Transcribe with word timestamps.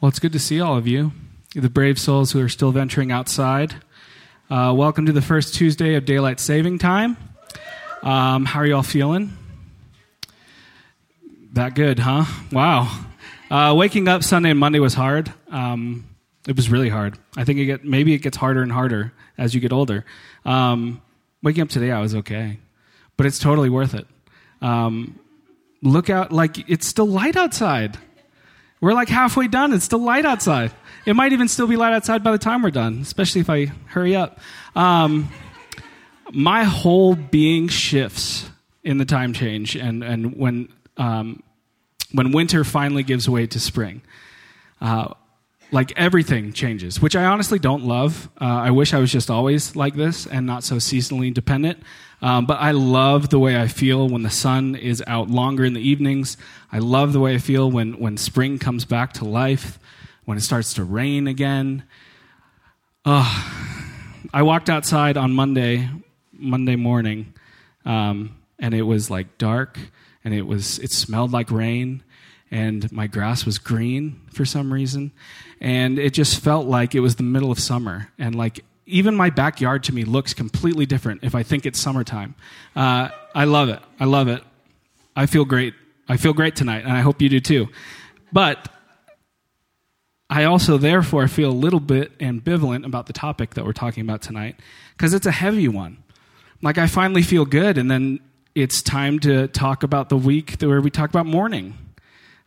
Well, 0.00 0.08
it's 0.08 0.18
good 0.18 0.32
to 0.32 0.38
see 0.38 0.62
all 0.62 0.78
of 0.78 0.86
you, 0.86 1.12
the 1.54 1.68
brave 1.68 1.98
souls 1.98 2.32
who 2.32 2.40
are 2.40 2.48
still 2.48 2.72
venturing 2.72 3.12
outside. 3.12 3.74
Uh, 4.48 4.72
welcome 4.74 5.04
to 5.04 5.12
the 5.12 5.20
first 5.20 5.54
Tuesday 5.54 5.94
of 5.94 6.06
daylight 6.06 6.40
saving 6.40 6.78
time. 6.78 7.18
Um, 8.02 8.46
how 8.46 8.60
are 8.60 8.66
you 8.66 8.76
all 8.76 8.82
feeling? 8.82 9.36
That 11.52 11.74
good, 11.74 11.98
huh? 11.98 12.24
Wow. 12.50 13.04
Uh, 13.50 13.74
waking 13.76 14.08
up 14.08 14.24
Sunday 14.24 14.48
and 14.48 14.58
Monday 14.58 14.80
was 14.80 14.94
hard. 14.94 15.34
Um, 15.50 16.08
it 16.48 16.56
was 16.56 16.70
really 16.70 16.88
hard. 16.88 17.18
I 17.36 17.44
think 17.44 17.58
it 17.58 17.66
get, 17.66 17.84
maybe 17.84 18.14
it 18.14 18.22
gets 18.22 18.38
harder 18.38 18.62
and 18.62 18.72
harder 18.72 19.12
as 19.36 19.54
you 19.54 19.60
get 19.60 19.70
older. 19.70 20.06
Um, 20.46 21.02
waking 21.42 21.60
up 21.60 21.68
today, 21.68 21.90
I 21.90 22.00
was 22.00 22.14
okay, 22.14 22.58
but 23.18 23.26
it's 23.26 23.38
totally 23.38 23.68
worth 23.68 23.92
it. 23.92 24.06
Um, 24.62 25.18
look 25.82 26.08
out, 26.08 26.32
like 26.32 26.70
it's 26.70 26.86
still 26.86 27.06
light 27.06 27.36
outside. 27.36 27.98
We're 28.80 28.94
like 28.94 29.08
halfway 29.08 29.48
done. 29.48 29.72
It's 29.72 29.84
still 29.84 30.02
light 30.02 30.24
outside. 30.24 30.72
It 31.04 31.14
might 31.14 31.32
even 31.32 31.48
still 31.48 31.66
be 31.66 31.76
light 31.76 31.92
outside 31.92 32.24
by 32.24 32.32
the 32.32 32.38
time 32.38 32.62
we're 32.62 32.70
done, 32.70 33.00
especially 33.00 33.40
if 33.40 33.50
I 33.50 33.66
hurry 33.86 34.16
up. 34.16 34.38
Um, 34.74 35.30
my 36.32 36.64
whole 36.64 37.14
being 37.14 37.68
shifts 37.68 38.48
in 38.82 38.98
the 38.98 39.04
time 39.04 39.32
change, 39.32 39.76
and 39.76 40.02
and 40.02 40.36
when 40.36 40.72
um, 40.96 41.42
when 42.12 42.32
winter 42.32 42.64
finally 42.64 43.02
gives 43.02 43.28
way 43.28 43.46
to 43.46 43.60
spring. 43.60 44.02
Uh, 44.80 45.14
like 45.72 45.92
everything 45.96 46.52
changes, 46.52 47.00
which 47.00 47.14
I 47.14 47.24
honestly 47.24 47.58
don't 47.58 47.84
love. 47.84 48.28
Uh, 48.40 48.44
I 48.44 48.70
wish 48.70 48.92
I 48.92 48.98
was 48.98 49.12
just 49.12 49.30
always 49.30 49.76
like 49.76 49.94
this 49.94 50.26
and 50.26 50.46
not 50.46 50.64
so 50.64 50.76
seasonally 50.76 51.32
dependent. 51.32 51.82
Um, 52.22 52.44
but 52.44 52.60
I 52.60 52.72
love 52.72 53.30
the 53.30 53.38
way 53.38 53.58
I 53.58 53.66
feel 53.66 54.08
when 54.08 54.22
the 54.22 54.30
sun 54.30 54.74
is 54.74 55.02
out 55.06 55.30
longer 55.30 55.64
in 55.64 55.72
the 55.72 55.80
evenings. 55.80 56.36
I 56.70 56.78
love 56.78 57.12
the 57.12 57.20
way 57.20 57.34
I 57.34 57.38
feel 57.38 57.70
when, 57.70 57.94
when 57.94 58.16
spring 58.16 58.58
comes 58.58 58.84
back 58.84 59.14
to 59.14 59.24
life, 59.24 59.78
when 60.24 60.36
it 60.36 60.42
starts 60.42 60.74
to 60.74 60.84
rain 60.84 61.26
again. 61.26 61.84
Uh, 63.04 63.24
I 64.34 64.42
walked 64.42 64.68
outside 64.68 65.16
on 65.16 65.32
Monday, 65.32 65.88
Monday 66.32 66.76
morning, 66.76 67.32
um, 67.86 68.36
and 68.58 68.74
it 68.74 68.82
was 68.82 69.10
like 69.10 69.38
dark, 69.38 69.78
and 70.22 70.34
it 70.34 70.42
was 70.42 70.78
it 70.80 70.92
smelled 70.92 71.32
like 71.32 71.50
rain, 71.50 72.02
and 72.50 72.90
my 72.90 73.06
grass 73.06 73.44
was 73.44 73.58
green 73.58 74.20
for 74.32 74.44
some 74.44 74.72
reason, 74.72 75.12
and 75.60 75.98
it 75.98 76.12
just 76.14 76.40
felt 76.40 76.66
like 76.66 76.94
it 76.94 77.00
was 77.00 77.16
the 77.16 77.22
middle 77.22 77.50
of 77.50 77.58
summer, 77.58 78.10
and 78.18 78.34
like 78.34 78.64
even 78.86 79.14
my 79.14 79.30
backyard 79.30 79.84
to 79.84 79.94
me 79.94 80.04
looks 80.04 80.34
completely 80.34 80.84
different 80.84 81.22
if 81.22 81.34
I 81.34 81.42
think 81.42 81.64
it's 81.64 81.78
summertime. 81.78 82.34
Uh, 82.74 83.10
I 83.34 83.44
love 83.44 83.68
it. 83.68 83.80
I 83.98 84.04
love 84.04 84.28
it. 84.28 84.42
I 85.14 85.26
feel 85.26 85.44
great. 85.44 85.74
I 86.08 86.16
feel 86.16 86.32
great 86.32 86.56
tonight, 86.56 86.84
and 86.84 86.92
I 86.92 87.00
hope 87.00 87.22
you 87.22 87.28
do 87.28 87.40
too. 87.40 87.68
But 88.32 88.68
I 90.28 90.44
also, 90.44 90.78
therefore, 90.78 91.26
feel 91.28 91.50
a 91.50 91.52
little 91.52 91.80
bit 91.80 92.16
ambivalent 92.18 92.84
about 92.84 93.06
the 93.06 93.12
topic 93.12 93.54
that 93.54 93.64
we're 93.64 93.72
talking 93.72 94.02
about 94.02 94.22
tonight 94.22 94.58
because 94.96 95.14
it's 95.14 95.26
a 95.26 95.32
heavy 95.32 95.68
one. 95.68 95.98
Like, 96.62 96.78
I 96.78 96.86
finally 96.86 97.22
feel 97.22 97.44
good, 97.44 97.78
and 97.78 97.90
then 97.90 98.20
it's 98.54 98.82
time 98.82 99.18
to 99.20 99.48
talk 99.48 99.82
about 99.82 100.08
the 100.08 100.16
week 100.16 100.56
where 100.60 100.80
we 100.80 100.90
talk 100.90 101.10
about 101.10 101.26
mourning. 101.26 101.76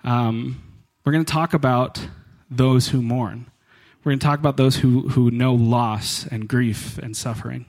Um, 0.04 0.62
we're 1.06 1.12
going 1.12 1.26
to 1.26 1.32
talk 1.32 1.54
about 1.54 2.06
those 2.50 2.90
who 2.90 3.02
mourn. 3.02 3.50
We're 4.04 4.12
going 4.12 4.20
to 4.20 4.26
talk 4.26 4.40
about 4.40 4.58
those 4.58 4.78
who, 4.78 5.10
who 5.10 5.32
know 5.32 5.54
loss 5.54 6.28
and 6.28 6.48
grief 6.48 6.98
and 6.98 7.16
suffering, 7.16 7.66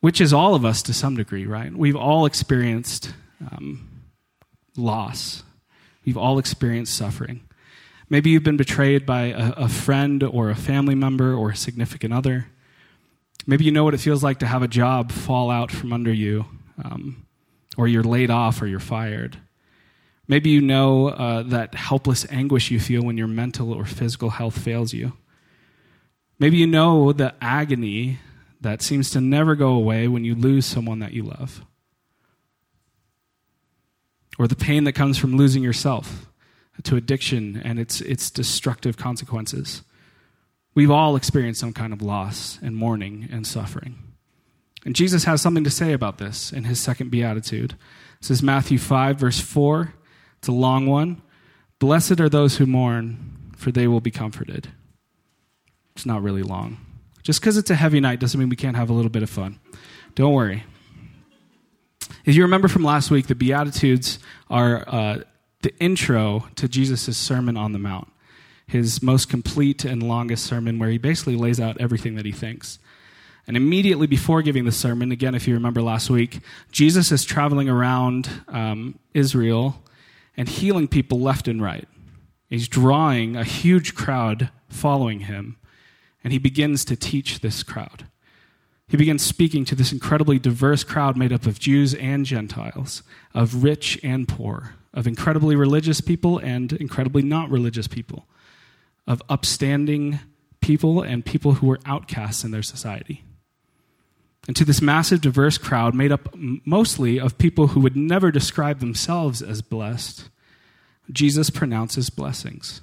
which 0.00 0.20
is 0.20 0.32
all 0.32 0.54
of 0.54 0.64
us 0.64 0.82
to 0.82 0.92
some 0.92 1.16
degree, 1.16 1.46
right? 1.46 1.72
We've 1.72 1.96
all 1.96 2.26
experienced 2.26 3.14
um, 3.50 4.02
loss, 4.76 5.42
we've 6.04 6.18
all 6.18 6.38
experienced 6.38 6.96
suffering. 6.96 7.40
Maybe 8.10 8.30
you've 8.30 8.44
been 8.44 8.58
betrayed 8.58 9.06
by 9.06 9.28
a, 9.28 9.52
a 9.52 9.68
friend 9.68 10.22
or 10.22 10.50
a 10.50 10.54
family 10.54 10.94
member 10.94 11.34
or 11.34 11.50
a 11.50 11.56
significant 11.56 12.12
other. 12.12 12.48
Maybe 13.46 13.64
you 13.64 13.72
know 13.72 13.84
what 13.84 13.94
it 13.94 13.98
feels 13.98 14.22
like 14.22 14.38
to 14.40 14.46
have 14.46 14.62
a 14.62 14.68
job 14.68 15.10
fall 15.10 15.50
out 15.50 15.70
from 15.70 15.92
under 15.92 16.12
you, 16.12 16.44
um, 16.82 17.26
or 17.76 17.88
you're 17.88 18.04
laid 18.04 18.30
off 18.30 18.60
or 18.60 18.66
you're 18.66 18.80
fired. 18.80 19.38
Maybe 20.26 20.50
you 20.50 20.60
know 20.60 21.08
uh, 21.08 21.42
that 21.44 21.74
helpless 21.74 22.26
anguish 22.30 22.70
you 22.70 22.80
feel 22.80 23.02
when 23.02 23.18
your 23.18 23.26
mental 23.26 23.72
or 23.72 23.84
physical 23.84 24.30
health 24.30 24.58
fails 24.58 24.92
you. 24.94 25.12
Maybe 26.38 26.56
you 26.56 26.66
know 26.66 27.12
the 27.12 27.34
agony 27.40 28.18
that 28.60 28.82
seems 28.82 29.10
to 29.10 29.20
never 29.20 29.54
go 29.54 29.72
away 29.72 30.08
when 30.08 30.24
you 30.24 30.34
lose 30.34 30.64
someone 30.64 30.98
that 31.00 31.12
you 31.12 31.22
love. 31.22 31.64
Or 34.38 34.48
the 34.48 34.56
pain 34.56 34.84
that 34.84 34.94
comes 34.94 35.18
from 35.18 35.36
losing 35.36 35.62
yourself 35.62 36.26
to 36.82 36.96
addiction 36.96 37.60
and 37.62 37.78
its, 37.78 38.00
its 38.00 38.30
destructive 38.30 38.96
consequences. 38.96 39.82
We've 40.74 40.90
all 40.90 41.14
experienced 41.14 41.60
some 41.60 41.72
kind 41.72 41.92
of 41.92 42.02
loss 42.02 42.58
and 42.60 42.74
mourning 42.74 43.28
and 43.30 43.46
suffering. 43.46 43.98
And 44.84 44.96
Jesus 44.96 45.24
has 45.24 45.40
something 45.40 45.64
to 45.64 45.70
say 45.70 45.92
about 45.92 46.18
this 46.18 46.52
in 46.52 46.64
his 46.64 46.80
second 46.80 47.10
beatitude. 47.10 47.76
This 48.20 48.30
is 48.30 48.42
Matthew 48.42 48.78
5, 48.78 49.16
verse 49.16 49.40
4. 49.40 49.94
It's 50.44 50.48
a 50.50 50.52
long 50.52 50.84
one. 50.84 51.22
Blessed 51.78 52.20
are 52.20 52.28
those 52.28 52.58
who 52.58 52.66
mourn, 52.66 53.54
for 53.56 53.72
they 53.72 53.88
will 53.88 54.02
be 54.02 54.10
comforted. 54.10 54.68
It's 55.96 56.04
not 56.04 56.22
really 56.22 56.42
long. 56.42 56.76
Just 57.22 57.40
because 57.40 57.56
it's 57.56 57.70
a 57.70 57.74
heavy 57.74 57.98
night 57.98 58.20
doesn't 58.20 58.38
mean 58.38 58.50
we 58.50 58.56
can't 58.56 58.76
have 58.76 58.90
a 58.90 58.92
little 58.92 59.10
bit 59.10 59.22
of 59.22 59.30
fun. 59.30 59.58
Don't 60.14 60.34
worry. 60.34 60.64
If 62.26 62.34
you 62.34 62.42
remember 62.42 62.68
from 62.68 62.84
last 62.84 63.10
week, 63.10 63.26
the 63.26 63.34
Beatitudes 63.34 64.18
are 64.50 64.84
uh, 64.86 65.18
the 65.62 65.74
intro 65.78 66.46
to 66.56 66.68
Jesus' 66.68 67.16
Sermon 67.16 67.56
on 67.56 67.72
the 67.72 67.78
Mount, 67.78 68.12
his 68.66 69.02
most 69.02 69.30
complete 69.30 69.86
and 69.86 70.02
longest 70.02 70.44
sermon, 70.44 70.78
where 70.78 70.90
he 70.90 70.98
basically 70.98 71.36
lays 71.36 71.58
out 71.58 71.80
everything 71.80 72.16
that 72.16 72.26
he 72.26 72.32
thinks. 72.32 72.78
And 73.46 73.56
immediately 73.56 74.06
before 74.06 74.42
giving 74.42 74.66
the 74.66 74.72
sermon, 74.72 75.10
again, 75.10 75.34
if 75.34 75.48
you 75.48 75.54
remember 75.54 75.80
last 75.80 76.10
week, 76.10 76.40
Jesus 76.70 77.10
is 77.10 77.24
traveling 77.24 77.70
around 77.70 78.28
um, 78.48 78.98
Israel 79.14 79.80
and 80.36 80.48
healing 80.48 80.88
people 80.88 81.20
left 81.20 81.48
and 81.48 81.62
right. 81.62 81.88
He's 82.48 82.68
drawing 82.68 83.36
a 83.36 83.44
huge 83.44 83.94
crowd 83.94 84.50
following 84.68 85.20
him, 85.20 85.56
and 86.22 86.32
he 86.32 86.38
begins 86.38 86.84
to 86.86 86.96
teach 86.96 87.40
this 87.40 87.62
crowd. 87.62 88.06
He 88.86 88.96
begins 88.96 89.24
speaking 89.24 89.64
to 89.66 89.74
this 89.74 89.92
incredibly 89.92 90.38
diverse 90.38 90.84
crowd 90.84 91.16
made 91.16 91.32
up 91.32 91.46
of 91.46 91.58
Jews 91.58 91.94
and 91.94 92.26
Gentiles, 92.26 93.02
of 93.32 93.64
rich 93.64 93.98
and 94.02 94.28
poor, 94.28 94.74
of 94.92 95.06
incredibly 95.06 95.56
religious 95.56 96.00
people 96.00 96.38
and 96.38 96.72
incredibly 96.74 97.22
not 97.22 97.50
religious 97.50 97.88
people, 97.88 98.26
of 99.06 99.22
upstanding 99.28 100.20
people 100.60 101.02
and 101.02 101.24
people 101.24 101.54
who 101.54 101.66
were 101.66 101.80
outcasts 101.86 102.44
in 102.44 102.50
their 102.50 102.62
society. 102.62 103.24
And 104.46 104.54
to 104.56 104.64
this 104.64 104.82
massive, 104.82 105.20
diverse 105.20 105.56
crowd, 105.58 105.94
made 105.94 106.12
up 106.12 106.34
mostly 106.34 107.18
of 107.18 107.38
people 107.38 107.68
who 107.68 107.80
would 107.80 107.96
never 107.96 108.30
describe 108.30 108.80
themselves 108.80 109.40
as 109.40 109.62
blessed, 109.62 110.28
Jesus 111.10 111.50
pronounces 111.50 112.10
blessings. 112.10 112.80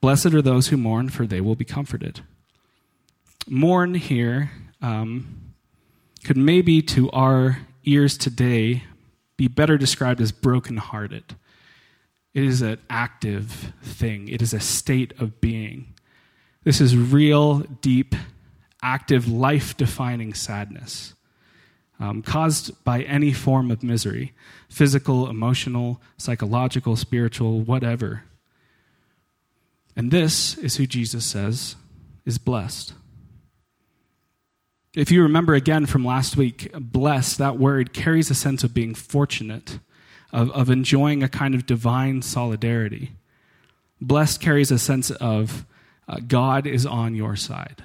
Blessed 0.00 0.34
are 0.34 0.42
those 0.42 0.68
who 0.68 0.76
mourn, 0.76 1.10
for 1.10 1.26
they 1.26 1.40
will 1.40 1.54
be 1.54 1.64
comforted. 1.64 2.20
Mourn 3.46 3.94
here 3.94 4.50
um, 4.80 5.52
could 6.24 6.36
maybe 6.36 6.82
to 6.82 7.10
our 7.10 7.58
ears 7.84 8.16
today 8.16 8.84
be 9.36 9.48
better 9.48 9.78
described 9.78 10.20
as 10.20 10.32
brokenhearted. 10.32 11.24
It 12.34 12.44
is 12.44 12.62
an 12.62 12.78
active 12.88 13.72
thing, 13.82 14.28
it 14.28 14.42
is 14.42 14.54
a 14.54 14.60
state 14.60 15.12
of 15.20 15.40
being. 15.40 15.94
This 16.62 16.80
is 16.80 16.96
real, 16.96 17.60
deep, 17.60 18.14
active, 18.82 19.28
life 19.28 19.76
defining 19.76 20.34
sadness 20.34 21.14
um, 22.00 22.22
caused 22.22 22.82
by 22.82 23.02
any 23.02 23.32
form 23.32 23.70
of 23.70 23.82
misery 23.82 24.32
physical, 24.68 25.28
emotional, 25.28 26.00
psychological, 26.16 26.96
spiritual, 26.96 27.60
whatever. 27.60 28.22
And 29.96 30.12
this 30.12 30.56
is 30.58 30.76
who 30.76 30.86
Jesus 30.86 31.26
says 31.26 31.74
is 32.24 32.38
blessed. 32.38 32.94
If 34.94 35.10
you 35.10 35.22
remember 35.22 35.54
again 35.54 35.86
from 35.86 36.04
last 36.04 36.36
week, 36.36 36.70
blessed, 36.72 37.38
that 37.38 37.58
word 37.58 37.92
carries 37.92 38.30
a 38.30 38.34
sense 38.34 38.62
of 38.62 38.72
being 38.72 38.94
fortunate, 38.94 39.80
of, 40.32 40.50
of 40.52 40.70
enjoying 40.70 41.22
a 41.22 41.28
kind 41.28 41.54
of 41.54 41.66
divine 41.66 42.22
solidarity. 42.22 43.12
Blessed 44.00 44.40
carries 44.40 44.70
a 44.70 44.78
sense 44.78 45.10
of 45.10 45.66
uh, 46.08 46.18
God 46.26 46.66
is 46.66 46.86
on 46.86 47.16
your 47.16 47.34
side. 47.34 47.82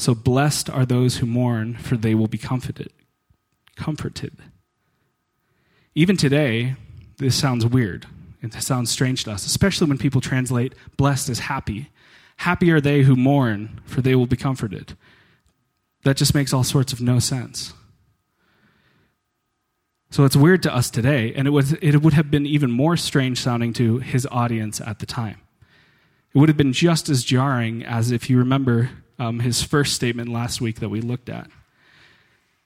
So 0.00 0.14
blessed 0.14 0.70
are 0.70 0.86
those 0.86 1.18
who 1.18 1.26
mourn, 1.26 1.76
for 1.76 1.94
they 1.94 2.14
will 2.14 2.26
be 2.26 2.38
comforted. 2.38 2.90
Comforted. 3.76 4.34
Even 5.94 6.16
today, 6.16 6.76
this 7.18 7.36
sounds 7.36 7.66
weird. 7.66 8.06
It 8.40 8.54
sounds 8.54 8.90
strange 8.90 9.24
to 9.24 9.32
us, 9.32 9.44
especially 9.44 9.88
when 9.88 9.98
people 9.98 10.22
translate 10.22 10.72
blessed 10.96 11.28
as 11.28 11.40
happy. 11.40 11.90
Happy 12.38 12.70
are 12.70 12.80
they 12.80 13.02
who 13.02 13.14
mourn, 13.14 13.78
for 13.84 14.00
they 14.00 14.14
will 14.14 14.26
be 14.26 14.38
comforted. 14.38 14.96
That 16.04 16.16
just 16.16 16.34
makes 16.34 16.54
all 16.54 16.64
sorts 16.64 16.94
of 16.94 17.02
no 17.02 17.18
sense. 17.18 17.74
So 20.08 20.24
it's 20.24 20.34
weird 20.34 20.62
to 20.62 20.74
us 20.74 20.90
today, 20.90 21.34
and 21.34 21.46
it, 21.46 21.50
was, 21.50 21.74
it 21.74 22.00
would 22.00 22.14
have 22.14 22.30
been 22.30 22.46
even 22.46 22.70
more 22.70 22.96
strange 22.96 23.38
sounding 23.38 23.74
to 23.74 23.98
his 23.98 24.26
audience 24.30 24.80
at 24.80 24.98
the 24.98 25.04
time. 25.04 25.42
It 26.34 26.38
would 26.38 26.48
have 26.48 26.56
been 26.56 26.72
just 26.72 27.10
as 27.10 27.22
jarring 27.22 27.84
as 27.84 28.10
if 28.10 28.30
you 28.30 28.38
remember 28.38 28.88
um, 29.20 29.40
his 29.40 29.62
first 29.62 29.94
statement 29.94 30.30
last 30.30 30.60
week 30.60 30.80
that 30.80 30.88
we 30.88 31.00
looked 31.00 31.28
at. 31.28 31.48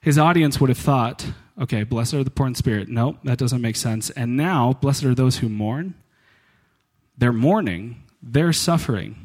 His 0.00 0.18
audience 0.18 0.60
would 0.60 0.70
have 0.70 0.78
thought, 0.78 1.26
okay, 1.60 1.82
blessed 1.82 2.14
are 2.14 2.24
the 2.24 2.30
poor 2.30 2.46
in 2.46 2.54
spirit. 2.54 2.88
No, 2.88 3.18
that 3.24 3.38
doesn't 3.38 3.60
make 3.60 3.76
sense. 3.76 4.10
And 4.10 4.36
now, 4.36 4.74
blessed 4.74 5.04
are 5.04 5.14
those 5.14 5.38
who 5.38 5.48
mourn. 5.48 5.94
Their 7.18 7.32
mourning, 7.32 8.02
their 8.22 8.52
suffering, 8.52 9.16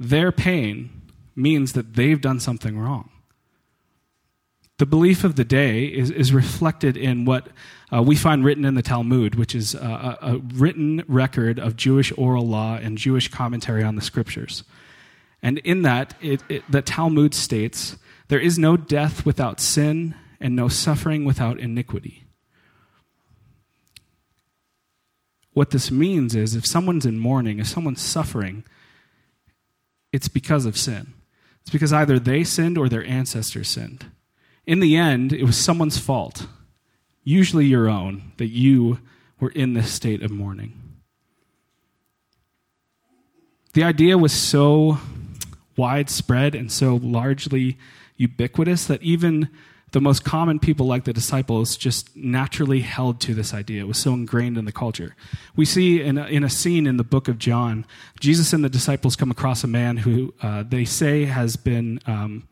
their 0.00 0.32
pain 0.32 0.90
means 1.36 1.74
that 1.74 1.94
they've 1.94 2.20
done 2.20 2.40
something 2.40 2.78
wrong. 2.78 3.10
The 4.78 4.86
belief 4.86 5.24
of 5.24 5.36
the 5.36 5.44
day 5.44 5.86
is, 5.86 6.10
is 6.10 6.32
reflected 6.32 6.96
in 6.96 7.24
what 7.24 7.48
uh, 7.92 8.02
we 8.02 8.16
find 8.16 8.44
written 8.44 8.64
in 8.64 8.74
the 8.74 8.82
Talmud, 8.82 9.34
which 9.34 9.54
is 9.54 9.74
a, 9.74 10.18
a 10.20 10.38
written 10.54 11.04
record 11.08 11.58
of 11.58 11.76
Jewish 11.76 12.12
oral 12.16 12.46
law 12.46 12.76
and 12.76 12.96
Jewish 12.98 13.28
commentary 13.28 13.82
on 13.82 13.96
the 13.96 14.02
scriptures. 14.02 14.64
And 15.42 15.58
in 15.58 15.82
that, 15.82 16.14
it, 16.20 16.42
it, 16.48 16.64
the 16.70 16.82
Talmud 16.82 17.34
states, 17.34 17.96
there 18.28 18.40
is 18.40 18.58
no 18.58 18.76
death 18.76 19.24
without 19.24 19.60
sin 19.60 20.14
and 20.40 20.54
no 20.54 20.68
suffering 20.68 21.24
without 21.24 21.58
iniquity. 21.58 22.24
What 25.52 25.70
this 25.70 25.90
means 25.90 26.34
is 26.34 26.54
if 26.54 26.66
someone's 26.66 27.06
in 27.06 27.18
mourning, 27.18 27.58
if 27.58 27.66
someone's 27.66 28.00
suffering, 28.00 28.64
it's 30.12 30.28
because 30.28 30.66
of 30.66 30.76
sin. 30.76 31.14
It's 31.62 31.70
because 31.70 31.92
either 31.92 32.18
they 32.18 32.44
sinned 32.44 32.78
or 32.78 32.88
their 32.88 33.04
ancestors 33.04 33.68
sinned. 33.68 34.06
In 34.66 34.80
the 34.80 34.96
end, 34.96 35.32
it 35.32 35.44
was 35.44 35.56
someone's 35.56 35.98
fault, 35.98 36.46
usually 37.24 37.66
your 37.66 37.88
own, 37.88 38.32
that 38.36 38.48
you 38.48 39.00
were 39.40 39.50
in 39.50 39.74
this 39.74 39.92
state 39.92 40.22
of 40.22 40.30
mourning. 40.30 40.74
The 43.72 43.84
idea 43.84 44.18
was 44.18 44.32
so 44.32 44.98
widespread 45.78 46.54
and 46.54 46.70
so 46.70 46.96
largely 46.96 47.78
ubiquitous 48.16 48.86
that 48.86 49.02
even 49.02 49.48
the 49.92 50.00
most 50.00 50.24
common 50.24 50.58
people, 50.58 50.86
like 50.86 51.04
the 51.04 51.12
disciples, 51.12 51.76
just 51.76 52.14
naturally 52.14 52.80
held 52.80 53.20
to 53.20 53.34
this 53.34 53.54
idea. 53.54 53.82
It 53.82 53.88
was 53.88 53.98
so 53.98 54.12
ingrained 54.12 54.58
in 54.58 54.66
the 54.66 54.72
culture. 54.72 55.16
We 55.56 55.64
see 55.64 56.02
in 56.02 56.18
a, 56.18 56.26
in 56.26 56.44
a 56.44 56.50
scene 56.50 56.86
in 56.86 56.98
the 56.98 57.04
book 57.04 57.26
of 57.28 57.38
John, 57.38 57.86
Jesus 58.20 58.52
and 58.52 58.62
the 58.62 58.68
disciples 58.68 59.16
come 59.16 59.30
across 59.30 59.64
a 59.64 59.68
man 59.68 59.98
who 59.98 60.34
uh, 60.42 60.62
they 60.62 60.84
say 60.84 61.24
has 61.24 61.56
been 61.56 62.00
um, 62.06 62.46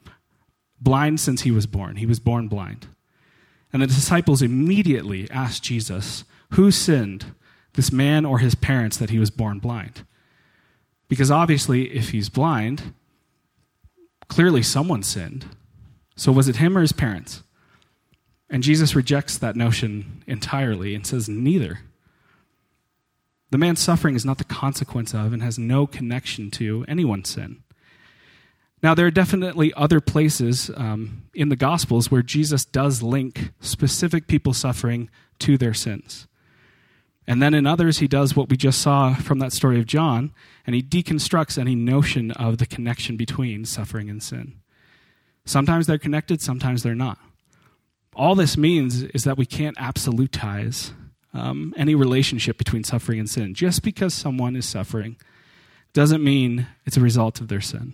blind 0.81 1.21
since 1.21 1.43
he 1.43 1.51
was 1.51 1.67
born. 1.67 1.97
He 1.97 2.07
was 2.07 2.21
born 2.21 2.49
blind. 2.49 2.87
And 3.73 3.83
the 3.83 3.87
disciples 3.87 4.41
immediately 4.41 5.31
ask 5.31 5.63
Jesus, 5.63 6.25
Who 6.53 6.71
sinned, 6.71 7.35
this 7.75 7.93
man 7.93 8.25
or 8.25 8.39
his 8.39 8.55
parents, 8.55 8.97
that 8.97 9.11
he 9.11 9.19
was 9.19 9.31
born 9.31 9.59
blind? 9.59 10.07
Because 11.09 11.31
obviously, 11.31 11.95
if 11.95 12.11
he's 12.11 12.31
blind, 12.31 12.95
clearly 14.29 14.63
someone 14.63 15.03
sinned. 15.03 15.47
So 16.17 16.33
was 16.33 16.49
it 16.49 16.57
him 16.57 16.77
or 16.77 16.81
his 16.81 16.93
parents? 16.93 17.43
And 18.49 18.63
Jesus 18.63 18.95
rejects 18.95 19.39
that 19.39 19.57
notion 19.57 20.23
entirely 20.27 20.95
and 20.95 21.07
says, 21.07 21.29
Neither. 21.29 21.81
The 23.51 23.59
man's 23.59 23.81
suffering 23.81 24.17
is 24.17 24.25
not 24.25 24.39
the 24.39 24.45
consequence 24.45 25.15
of 25.15 25.33
and 25.33 25.43
has 25.43 25.59
no 25.59 25.87
connection 25.87 26.51
to 26.53 26.85
anyone's 26.89 27.31
sin. 27.31 27.63
Now, 28.83 28.95
there 28.95 29.07
are 29.07 29.11
definitely 29.11 29.73
other 29.75 30.01
places 30.01 30.71
um, 30.77 31.25
in 31.33 31.49
the 31.49 31.57
Gospels 31.57 32.11
where 32.11 32.23
Jesus 32.23 32.65
does 32.65 33.03
link 33.03 33.53
specific 33.61 34.27
people 34.27 34.53
suffering 34.53 35.09
to 35.41 35.57
their 35.57 35.75
sins. 35.75 36.27
And 37.27 37.43
then 37.43 37.55
in 37.55 37.67
others, 37.67 37.99
he 37.99 38.07
does 38.07 38.37
what 38.37 38.49
we 38.49 38.57
just 38.57 38.81
saw 38.81 39.15
from 39.15 39.41
that 39.41 39.53
story 39.53 39.79
of 39.79 39.87
John, 39.87 40.33
and 40.67 40.77
he 40.77 40.83
deconstructs 40.83 41.59
any 41.59 41.75
notion 41.75 42.31
of 42.33 42.59
the 42.59 42.67
connection 42.67 43.17
between 43.17 43.65
suffering 43.65 44.09
and 44.09 44.23
sin. 44.23 44.61
Sometimes 45.45 45.87
they're 45.87 45.99
connected, 45.99 46.41
sometimes 46.41 46.83
they're 46.83 46.95
not. 46.95 47.19
All 48.15 48.35
this 48.35 48.57
means 48.57 49.03
is 49.03 49.25
that 49.25 49.37
we 49.37 49.47
can't 49.47 49.77
absolutize 49.77 50.93
um, 51.35 51.75
any 51.77 51.95
relationship 51.95 52.59
between 52.59 52.85
suffering 52.85 53.19
and 53.19 53.29
sin. 53.29 53.55
Just 53.55 53.83
because 53.83 54.15
someone 54.15 54.57
is 54.57 54.67
suffering 54.67 55.17
doesn't 55.93 56.25
mean 56.25 56.67
it's 56.85 56.97
a 56.97 57.01
result 57.01 57.41
of 57.41 57.49
their 57.49 57.61
sin. 57.61 57.93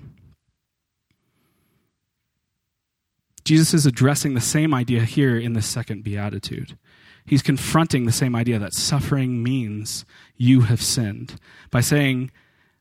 Jesus 3.45 3.75
is 3.75 3.87
addressing 3.87 4.35
the 4.35 4.41
same 4.41 4.73
idea 4.73 5.01
here 5.03 5.37
in 5.37 5.55
the 5.55 5.63
second 5.63 6.05
beatitude. 6.05 6.79
He's 7.25 7.43
confronting 7.43 8.05
the 8.05 8.13
same 8.13 8.35
idea 8.35 8.59
that 8.59 8.75
suffering 8.75 9.43
means 9.43 10.05
you 10.37 10.63
have 10.63 10.83
sinned 10.83 11.37
by 11.71 11.81
saying, 11.81 12.31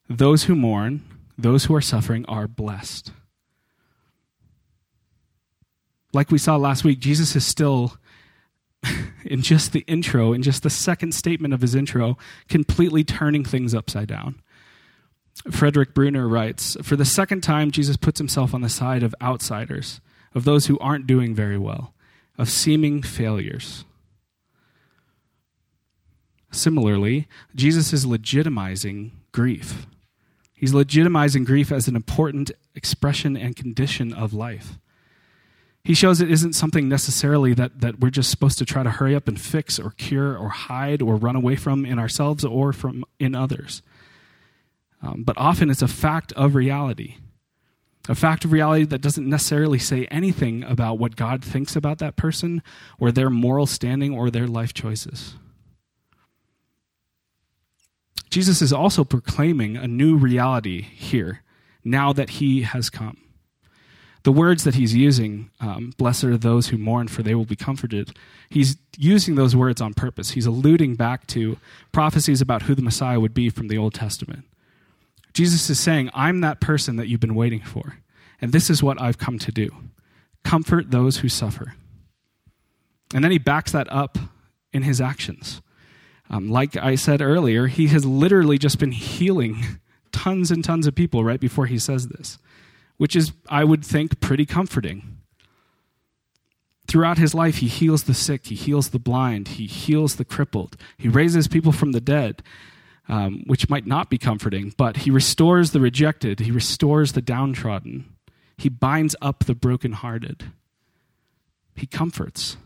Those 0.10 0.46
who 0.46 0.56
mourn, 0.56 1.04
those 1.38 1.66
who 1.66 1.76
are 1.76 1.82
suffering, 1.82 2.26
are 2.26 2.48
blessed. 2.48 3.12
Like 6.14 6.32
we 6.32 6.38
saw 6.38 6.58
last 6.58 6.84
week, 6.84 7.00
Jesus 7.00 7.36
is 7.36 7.46
still, 7.46 7.98
in 9.24 9.42
just 9.42 9.72
the 9.72 9.86
intro, 9.88 10.34
in 10.34 10.42
just 10.42 10.64
the 10.64 10.70
second 10.70 11.14
statement 11.14 11.54
of 11.54 11.62
his 11.62 11.76
intro, 11.76 12.18
completely 12.50 13.04
turning 13.04 13.46
things 13.46 13.74
upside 13.74 14.08
down. 14.08 14.42
Frederick 15.50 15.94
Bruner 15.94 16.28
writes 16.28 16.76
For 16.84 16.96
the 16.96 17.06
second 17.06 17.42
time, 17.42 17.72
Jesus 17.72 17.96
puts 17.96 18.20
himself 18.20 18.54
on 18.54 18.62
the 18.62 18.70
side 18.70 19.04
of 19.04 19.16
outsiders 19.22 20.02
of 20.34 20.44
those 20.44 20.68
who 20.68 20.80
aren't 20.80 21.08
doing 21.08 21.34
very 21.34 21.58
well, 21.58 21.94
of 22.38 22.50
seeming 22.50 23.02
failures. 23.02 23.86
Similarly, 26.52 27.28
Jesus 27.56 27.94
is 27.94 28.06
legitimizing 28.06 29.12
grief. 29.32 29.88
He's 30.54 30.74
legitimizing 30.74 31.46
grief 31.46 31.72
as 31.72 31.88
an 31.88 31.96
important 31.96 32.52
expression 32.76 33.36
and 33.36 33.56
condition 33.56 34.14
of 34.14 34.34
life. 34.34 34.78
He 35.84 35.96
shows 35.96 36.22
it 36.22 36.30
isn't 36.30 36.54
something 36.54 36.88
necessarily 36.88 37.56
that, 37.56 37.82
that 37.82 38.00
we're 38.00 38.12
just 38.12 38.30
supposed 38.30 38.60
to 38.60 38.66
try 38.66 38.84
to 38.84 38.92
hurry 38.92 39.16
up 39.16 39.28
and 39.28 39.40
fix 39.42 39.80
or 39.80 39.92
cure 39.92 40.38
or 40.38 40.50
hide 40.50 41.02
or 41.02 41.16
run 41.16 41.36
away 41.36 41.56
from 41.56 41.86
in 41.86 41.98
ourselves 41.98 42.46
or 42.46 42.72
from 42.72 43.04
in 43.20 43.34
others. 43.34 43.82
Um, 45.02 45.24
but 45.24 45.38
often 45.40 45.72
it's 45.72 45.82
a 45.82 45.88
fact 45.88 46.32
of 46.34 46.54
reality 46.54 47.16
a 48.10 48.16
fact 48.16 48.46
of 48.46 48.52
reality 48.52 48.86
that 48.86 49.02
doesn't 49.02 49.30
necessarily 49.30 49.80
say 49.80 50.06
anything 50.06 50.64
about 50.64 50.98
what 50.98 51.16
God 51.16 51.44
thinks 51.44 51.76
about 51.76 52.00
that 52.00 52.16
person 52.16 52.64
or 53.00 53.12
their 53.12 53.30
moral 53.30 53.66
standing 53.66 54.14
or 54.14 54.30
their 54.30 54.48
life 54.48 54.74
choices. 54.74 55.36
Jesus 58.32 58.62
is 58.62 58.74
also 58.74 59.04
proclaiming 59.04 59.78
a 59.78 59.88
new 59.88 60.16
reality 60.16 60.82
here 60.82 61.44
now 61.84 62.14
that 62.14 62.32
he 62.32 62.62
has 62.62 62.90
come. 62.90 63.18
The 64.24 64.32
words 64.32 64.64
that 64.64 64.76
he's 64.76 64.96
using, 64.96 65.50
um, 65.60 65.94
blessed 65.98 66.26
are 66.26 66.38
those 66.38 66.68
who 66.68 66.78
mourn, 66.78 67.08
for 67.08 67.24
they 67.24 67.36
will 67.36 67.46
be 67.46 67.56
comforted, 67.56 68.16
he's 68.50 68.78
using 68.98 69.36
those 69.36 69.56
words 69.56 69.82
on 69.82 69.94
purpose. 69.94 70.32
He's 70.32 70.46
alluding 70.46 70.96
back 70.96 71.28
to 71.28 71.58
prophecies 71.92 72.40
about 72.40 72.64
who 72.64 72.76
the 72.76 72.84
Messiah 72.84 73.20
would 73.20 73.34
be 73.34 73.50
from 73.50 73.68
the 73.68 73.78
Old 73.78 73.94
Testament. 73.94 74.46
Jesus 75.34 75.70
is 75.70 75.80
saying, 75.80 76.10
I'm 76.14 76.42
that 76.42 76.62
person 76.62 76.98
that 76.98 77.08
you've 77.08 77.20
been 77.20 77.36
waiting 77.36 77.62
for. 77.62 77.98
And 78.40 78.52
this 78.52 78.70
is 78.70 78.84
what 78.84 79.02
I've 79.02 79.18
come 79.18 79.40
to 79.40 79.52
do 79.52 79.70
comfort 80.44 80.90
those 80.90 81.18
who 81.18 81.30
suffer. 81.30 81.76
And 83.14 83.24
then 83.24 83.32
he 83.32 83.38
backs 83.38 83.72
that 83.74 83.92
up 83.92 84.18
in 84.74 84.84
his 84.84 85.00
actions. 85.00 85.62
Um, 86.32 86.50
like 86.50 86.76
I 86.76 86.96
said 86.96 87.22
earlier, 87.22 87.68
he 87.68 87.88
has 87.88 88.06
literally 88.06 88.58
just 88.58 88.80
been 88.80 88.94
healing 88.94 89.64
tons 90.12 90.50
and 90.50 90.64
tons 90.64 90.88
of 90.88 90.96
people 90.96 91.24
right 91.24 91.40
before 91.40 91.68
he 91.68 91.78
says 91.78 92.08
this, 92.08 92.40
which 92.98 93.16
is, 93.16 93.34
I 93.48 93.64
would 93.64 93.86
think, 93.86 94.20
pretty 94.20 94.48
comforting. 94.48 95.20
Throughout 96.88 97.20
his 97.20 97.36
life, 97.36 97.58
he 97.58 97.68
heals 97.68 98.04
the 98.04 98.16
sick, 98.16 98.48
he 98.48 98.56
heals 98.56 98.90
the 98.90 99.00
blind, 99.00 99.50
he 99.50 99.68
heals 99.68 100.16
the 100.16 100.26
crippled, 100.26 100.76
he 100.98 101.08
raises 101.08 101.48
people 101.48 101.72
from 101.72 101.92
the 101.92 102.02
dead 102.02 102.42
um, 103.12 103.44
which 103.46 103.70
might 103.70 103.86
not 103.86 104.10
be 104.10 104.18
comforting, 104.18 104.74
but 104.78 104.98
he 104.98 105.12
restores 105.12 105.72
the 105.72 105.82
rejected, 105.82 106.40
he 106.40 106.52
restores 106.52 107.12
the 107.12 107.22
downtrodden, 107.22 108.06
he 108.58 108.70
binds 108.70 109.16
up 109.22 109.44
the 109.44 109.54
brokenhearted, 109.54 110.46
he 111.76 111.86
comforts. 111.86 112.58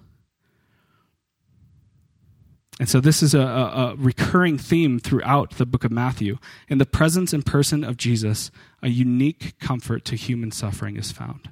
And 2.78 2.90
so, 2.90 3.00
this 3.00 3.24
is 3.24 3.34
a, 3.34 3.40
a, 3.40 3.96
recurring 3.98 4.58
theme 4.58 5.00
throughout 5.00 5.52
the 5.52 5.66
book 5.66 5.86
of 5.86 5.92
Matthew. 5.92 6.38
In 6.68 6.78
the 6.78 6.86
presence 6.86 7.32
and 7.32 7.46
person 7.46 7.86
of 7.86 7.96
Jesus, 7.96 8.52
a 8.82 8.90
unique 8.90 9.58
comfort 9.60 10.04
to 10.06 10.16
human 10.16 10.52
suffering 10.52 10.98
is 10.98 11.12
found. 11.12 11.50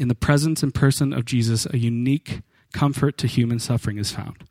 In 0.00 0.06
the 0.06 0.14
presence 0.14 0.62
and 0.62 0.72
person 0.72 1.12
of 1.12 1.24
Jesus, 1.24 1.66
a 1.66 1.78
unique 1.78 2.42
comfort 2.72 3.18
to 3.18 3.26
human 3.26 3.58
suffering 3.58 3.98
is 3.98 4.12
found. 4.12 4.44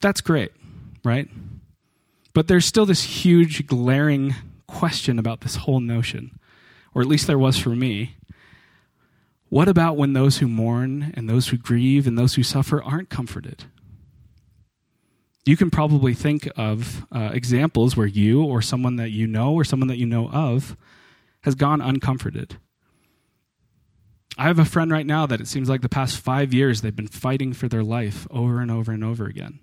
That's 0.00 0.20
great, 0.20 0.52
right? 1.04 1.28
But 2.32 2.48
there's 2.48 2.66
still 2.66 2.84
this 2.84 3.02
huge, 3.24 3.66
glaring 3.66 4.34
question 4.66 5.18
about 5.18 5.42
this 5.42 5.56
whole 5.56 5.80
notion, 5.80 6.38
or 6.94 7.02
at 7.02 7.08
least 7.08 7.26
there 7.26 7.38
was 7.38 7.56
for 7.56 7.70
me. 7.70 8.16
What 9.54 9.68
about 9.68 9.96
when 9.96 10.14
those 10.14 10.38
who 10.38 10.48
mourn 10.48 11.12
and 11.14 11.30
those 11.30 11.46
who 11.46 11.56
grieve 11.56 12.08
and 12.08 12.18
those 12.18 12.34
who 12.34 12.42
suffer 12.42 12.82
aren't 12.82 13.08
comforted? 13.08 13.66
You 15.46 15.56
can 15.56 15.70
probably 15.70 16.12
think 16.12 16.50
of 16.56 17.06
uh, 17.12 17.30
examples 17.32 17.96
where 17.96 18.08
you 18.08 18.42
or 18.42 18.60
someone 18.60 18.96
that 18.96 19.12
you 19.12 19.28
know 19.28 19.54
or 19.54 19.62
someone 19.62 19.86
that 19.86 19.96
you 19.96 20.06
know 20.06 20.28
of 20.30 20.76
has 21.42 21.54
gone 21.54 21.80
uncomforted. 21.80 22.58
I 24.36 24.48
have 24.48 24.58
a 24.58 24.64
friend 24.64 24.90
right 24.90 25.06
now 25.06 25.24
that 25.24 25.40
it 25.40 25.46
seems 25.46 25.68
like 25.68 25.82
the 25.82 25.88
past 25.88 26.18
five 26.18 26.52
years 26.52 26.80
they've 26.80 26.96
been 26.96 27.06
fighting 27.06 27.52
for 27.52 27.68
their 27.68 27.84
life 27.84 28.26
over 28.32 28.58
and 28.58 28.72
over 28.72 28.90
and 28.90 29.04
over 29.04 29.26
again. 29.26 29.60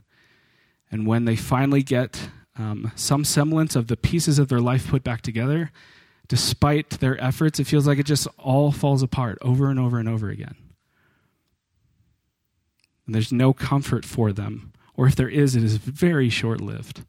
And 0.90 1.06
when 1.06 1.26
they 1.26 1.36
finally 1.36 1.84
get 1.84 2.30
um, 2.58 2.94
some 2.96 3.26
semblance 3.26 3.76
of 3.76 3.88
the 3.88 3.98
pieces 3.98 4.40
of 4.40 4.48
their 4.48 4.62
life 4.62 4.88
put 4.88 5.04
back 5.04 5.20
together, 5.20 5.70
despite 6.32 6.92
their 7.02 7.22
efforts, 7.22 7.60
it 7.60 7.68
feels 7.68 7.86
like 7.86 8.00
it 8.00 8.06
just 8.06 8.26
all 8.38 8.72
falls 8.72 9.04
apart 9.04 9.38
over 9.42 9.70
and 9.70 9.78
over 9.78 10.00
and 10.00 10.08
over 10.08 10.30
again. 10.30 10.56
And 13.06 13.14
there's 13.14 13.34
no 13.34 13.52
comfort 13.52 14.06
for 14.06 14.32
them, 14.32 14.72
or 14.96 15.08
if 15.08 15.16
there 15.18 15.28
is, 15.28 15.58
it 15.58 15.64
is 15.64 15.76
very 15.76 16.30
short 16.30 16.62
lived. 16.62 17.04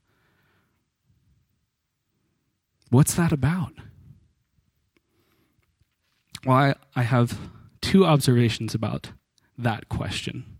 What's 2.91 3.15
that 3.15 3.31
about? 3.31 3.71
Well, 6.45 6.57
I, 6.57 6.75
I 6.97 7.03
have 7.03 7.39
two 7.81 8.05
observations 8.05 8.75
about 8.75 9.13
that 9.57 9.89
question. 9.89 10.59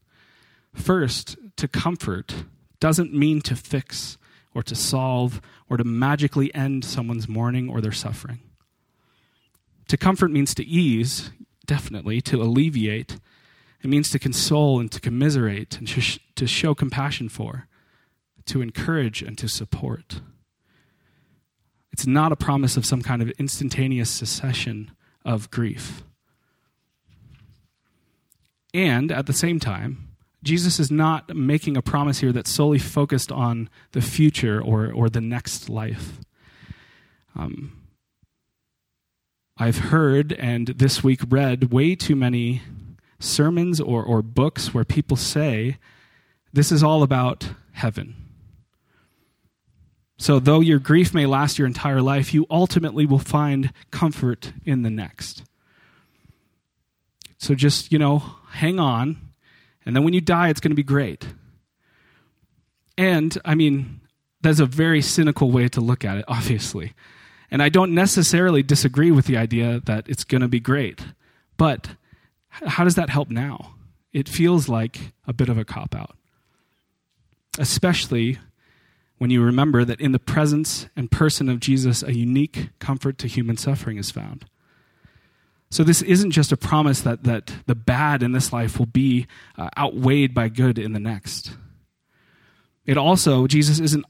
First, 0.73 1.37
to 1.57 1.67
comfort 1.67 2.45
doesn't 2.79 3.13
mean 3.13 3.41
to 3.41 3.57
fix 3.57 4.19
or 4.55 4.63
to 4.63 4.77
solve 4.77 5.41
or 5.69 5.77
to 5.79 5.83
magically 5.83 6.55
end 6.55 6.85
someone's 6.85 7.29
mourning 7.29 7.69
or 7.69 7.81
their 7.81 7.91
suffering. 7.91 8.39
To 9.93 9.99
comfort 9.99 10.31
means 10.31 10.55
to 10.55 10.65
ease, 10.65 11.33
definitely, 11.67 12.23
to 12.23 12.41
alleviate. 12.41 13.19
It 13.83 13.91
means 13.91 14.09
to 14.13 14.19
console 14.19 14.81
and 14.81 14.91
to 14.91 14.99
commiserate 14.99 15.77
and 15.77 15.87
to 16.35 16.47
show 16.47 16.75
compassion 16.75 17.29
for, 17.29 17.69
to 18.47 18.63
encourage 18.63 19.21
and 19.21 19.37
to 19.37 19.49
support. 19.49 20.23
It's 21.93 22.07
not 22.07 22.33
a 22.33 22.37
promise 22.37 22.79
of 22.79 22.87
some 22.87 23.03
kind 23.03 23.21
of 23.21 23.29
instantaneous 23.33 24.11
cessation 24.11 24.93
of 25.27 25.51
grief. 25.51 26.03
And 28.73 29.13
at 29.13 29.27
the 29.27 29.35
same 29.35 29.61
time, 29.61 30.09
Jesus 30.43 30.81
is 30.81 30.91
not 30.91 31.37
making 31.37 31.77
a 31.77 31.83
promise 31.83 32.21
here 32.21 32.33
that's 32.33 32.51
solely 32.51 32.79
focused 32.79 33.31
on 33.31 33.69
the 33.91 34.01
future 34.01 34.59
or, 34.59 34.91
or 34.91 35.11
the 35.11 35.21
next 35.21 35.69
life. 35.69 36.19
Um, 37.37 37.82
I've 39.63 39.79
heard 39.79 40.33
and 40.33 40.67
this 40.67 41.05
week 41.05 41.21
read 41.29 41.73
way 41.73 41.95
too 41.95 42.17
many 42.17 42.63
sermons 43.21 43.81
or, 43.81 44.03
or 44.03 44.21
books 44.21 44.75
where 44.75 44.85
people 44.85 45.17
say 45.17 45.79
this 46.53 46.73
is 46.73 46.83
all 46.83 47.05
about 47.05 47.51
heaven. 47.71 48.17
So, 50.19 50.41
though 50.41 50.59
your 50.59 50.81
grief 50.81 51.15
may 51.15 51.27
last 51.27 51.61
your 51.61 51.69
entire 51.69 52.03
life, 52.03 52.35
you 52.35 52.45
ultimately 52.51 53.07
will 53.07 53.21
find 53.21 53.73
comfort 53.93 54.53
in 54.65 54.83
the 54.83 54.91
next. 54.91 55.45
So, 57.39 57.55
just, 57.55 57.93
you 57.93 58.01
know, 58.01 58.19
hang 58.51 58.81
on. 58.81 59.17
And 59.87 59.95
then 59.95 60.03
when 60.03 60.13
you 60.13 60.21
die, 60.21 60.49
it's 60.49 60.59
going 60.59 60.73
to 60.73 60.77
be 60.77 60.83
great. 60.83 61.25
And, 62.99 63.39
I 63.45 63.55
mean, 63.55 64.01
that's 64.41 64.59
a 64.59 64.67
very 64.67 65.03
cynical 65.03 65.53
way 65.53 65.69
to 65.69 65.81
look 65.81 66.05
at 66.05 66.19
it, 66.19 66.25
obviously. 66.27 66.95
And 67.53 67.63
I 67.63 67.69
don't 67.69 67.95
necessarily 67.95 68.63
disagree 68.63 69.11
with 69.11 69.27
the 69.27 69.37
idea 69.37 69.83
that 69.85 70.09
it's 70.09 70.25
going 70.25 70.41
to 70.41 70.49
be 70.49 70.59
great. 70.59 71.05
But 71.59 71.91
how 72.49 72.83
does 72.83 72.95
that 72.95 73.11
help 73.11 73.29
now? 73.29 73.75
It 74.11 74.27
feels 74.27 74.71
like 74.71 75.13
a 75.27 75.35
bit 75.35 75.51
of 75.51 75.59
a 75.59 75.65
cop 75.65 75.95
out, 75.95 76.17
especially 77.59 78.39
when 79.19 79.31
you 79.31 79.43
remember 79.43 79.85
that 79.85 80.01
in 80.01 80.13
the 80.13 80.19
presence 80.19 80.89
and 80.97 81.11
person 81.11 81.51
of 81.51 81.61
Jesus, 81.61 82.03
a 82.03 82.15
unique 82.15 82.71
comfort 82.79 83.19
to 83.19 83.29
human 83.29 83.59
suffering 83.59 83.99
is 83.99 84.11
found. 84.11 84.47
So, 85.71 85.85
this 85.85 86.03
isn't 86.03 86.33
just 86.33 86.53
a 86.53 86.57
promise 86.57 87.03
that, 87.03 87.25
that 87.25 87.53
the 87.67 87.75
bad 87.75 88.23
in 88.23 88.33
this 88.33 88.53
life 88.53 88.79
will 88.79 88.87
be 88.87 89.27
uh, 89.57 89.69
outweighed 89.79 90.35
by 90.35 90.49
good 90.49 90.79
in 90.79 90.93
the 90.93 91.01
next. 91.01 91.53
It 92.85 92.97
also, 92.97 93.47
Jesus 93.47 93.79
isn't 93.79 94.05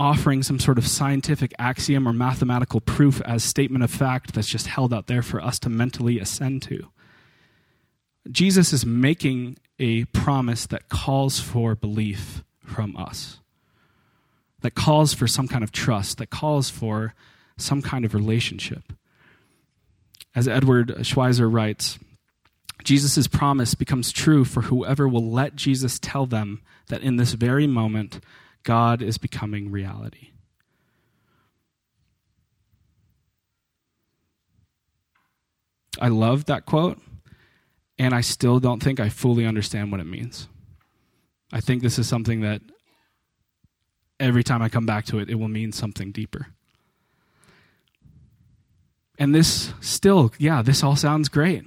offering 0.00 0.42
some 0.42 0.58
sort 0.58 0.78
of 0.78 0.86
scientific 0.86 1.52
axiom 1.58 2.06
or 2.06 2.12
mathematical 2.12 2.80
proof 2.80 3.20
as 3.22 3.42
statement 3.42 3.82
of 3.82 3.90
fact 3.90 4.34
that's 4.34 4.48
just 4.48 4.66
held 4.68 4.94
out 4.94 5.06
there 5.06 5.22
for 5.22 5.40
us 5.40 5.58
to 5.58 5.68
mentally 5.68 6.18
ascend 6.20 6.62
to. 6.62 6.88
Jesus 8.30 8.72
is 8.72 8.84
making 8.86 9.58
a 9.78 10.04
promise 10.06 10.66
that 10.66 10.88
calls 10.88 11.40
for 11.40 11.74
belief 11.74 12.44
from 12.64 12.96
us 12.96 13.38
that 14.60 14.74
calls 14.74 15.14
for 15.14 15.26
some 15.26 15.48
kind 15.48 15.62
of 15.62 15.72
trust, 15.72 16.18
that 16.18 16.30
calls 16.30 16.70
for 16.70 17.14
some 17.56 17.82
kind 17.82 18.04
of 18.04 18.14
relationship. 18.14 18.92
As 20.34 20.48
Edward 20.48 20.88
Schweizer 20.98 21.52
writes, 21.52 21.98
Jesus' 22.84 23.26
promise 23.26 23.74
becomes 23.74 24.12
true 24.12 24.44
for 24.44 24.62
whoever 24.62 25.08
will 25.08 25.30
let 25.30 25.56
Jesus 25.56 25.98
tell 25.98 26.26
them 26.26 26.62
that 26.88 27.02
in 27.02 27.16
this 27.16 27.32
very 27.32 27.66
moment, 27.66 28.20
God 28.62 29.02
is 29.02 29.18
becoming 29.18 29.70
reality. 29.70 30.30
I 36.00 36.08
love 36.08 36.44
that 36.44 36.64
quote, 36.64 36.98
and 37.98 38.14
I 38.14 38.20
still 38.20 38.60
don't 38.60 38.82
think 38.82 39.00
I 39.00 39.08
fully 39.08 39.44
understand 39.44 39.90
what 39.90 40.00
it 40.00 40.06
means. 40.06 40.48
I 41.52 41.60
think 41.60 41.82
this 41.82 41.98
is 41.98 42.08
something 42.08 42.42
that 42.42 42.60
every 44.20 44.44
time 44.44 44.62
I 44.62 44.68
come 44.68 44.86
back 44.86 45.06
to 45.06 45.18
it, 45.18 45.30
it 45.30 45.36
will 45.36 45.48
mean 45.48 45.72
something 45.72 46.12
deeper. 46.12 46.48
And 49.18 49.34
this 49.34 49.72
still, 49.80 50.32
yeah, 50.38 50.62
this 50.62 50.84
all 50.84 50.94
sounds 50.94 51.28
great. 51.28 51.64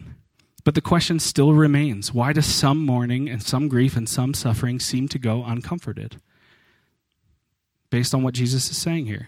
But 0.63 0.75
the 0.75 0.81
question 0.81 1.19
still 1.19 1.53
remains 1.53 2.13
why 2.13 2.33
does 2.33 2.45
some 2.45 2.85
mourning 2.85 3.27
and 3.29 3.41
some 3.41 3.67
grief 3.67 3.97
and 3.97 4.07
some 4.07 4.33
suffering 4.33 4.79
seem 4.79 5.07
to 5.09 5.19
go 5.19 5.43
uncomforted? 5.43 6.21
Based 7.91 8.15
on 8.15 8.23
what 8.23 8.33
Jesus 8.33 8.71
is 8.71 8.77
saying 8.77 9.05
here. 9.05 9.27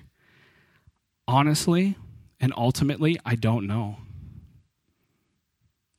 Honestly 1.28 1.96
and 2.44 2.54
ultimately, 2.58 3.18
I 3.26 3.36
don't 3.36 3.68
know. 3.68 3.96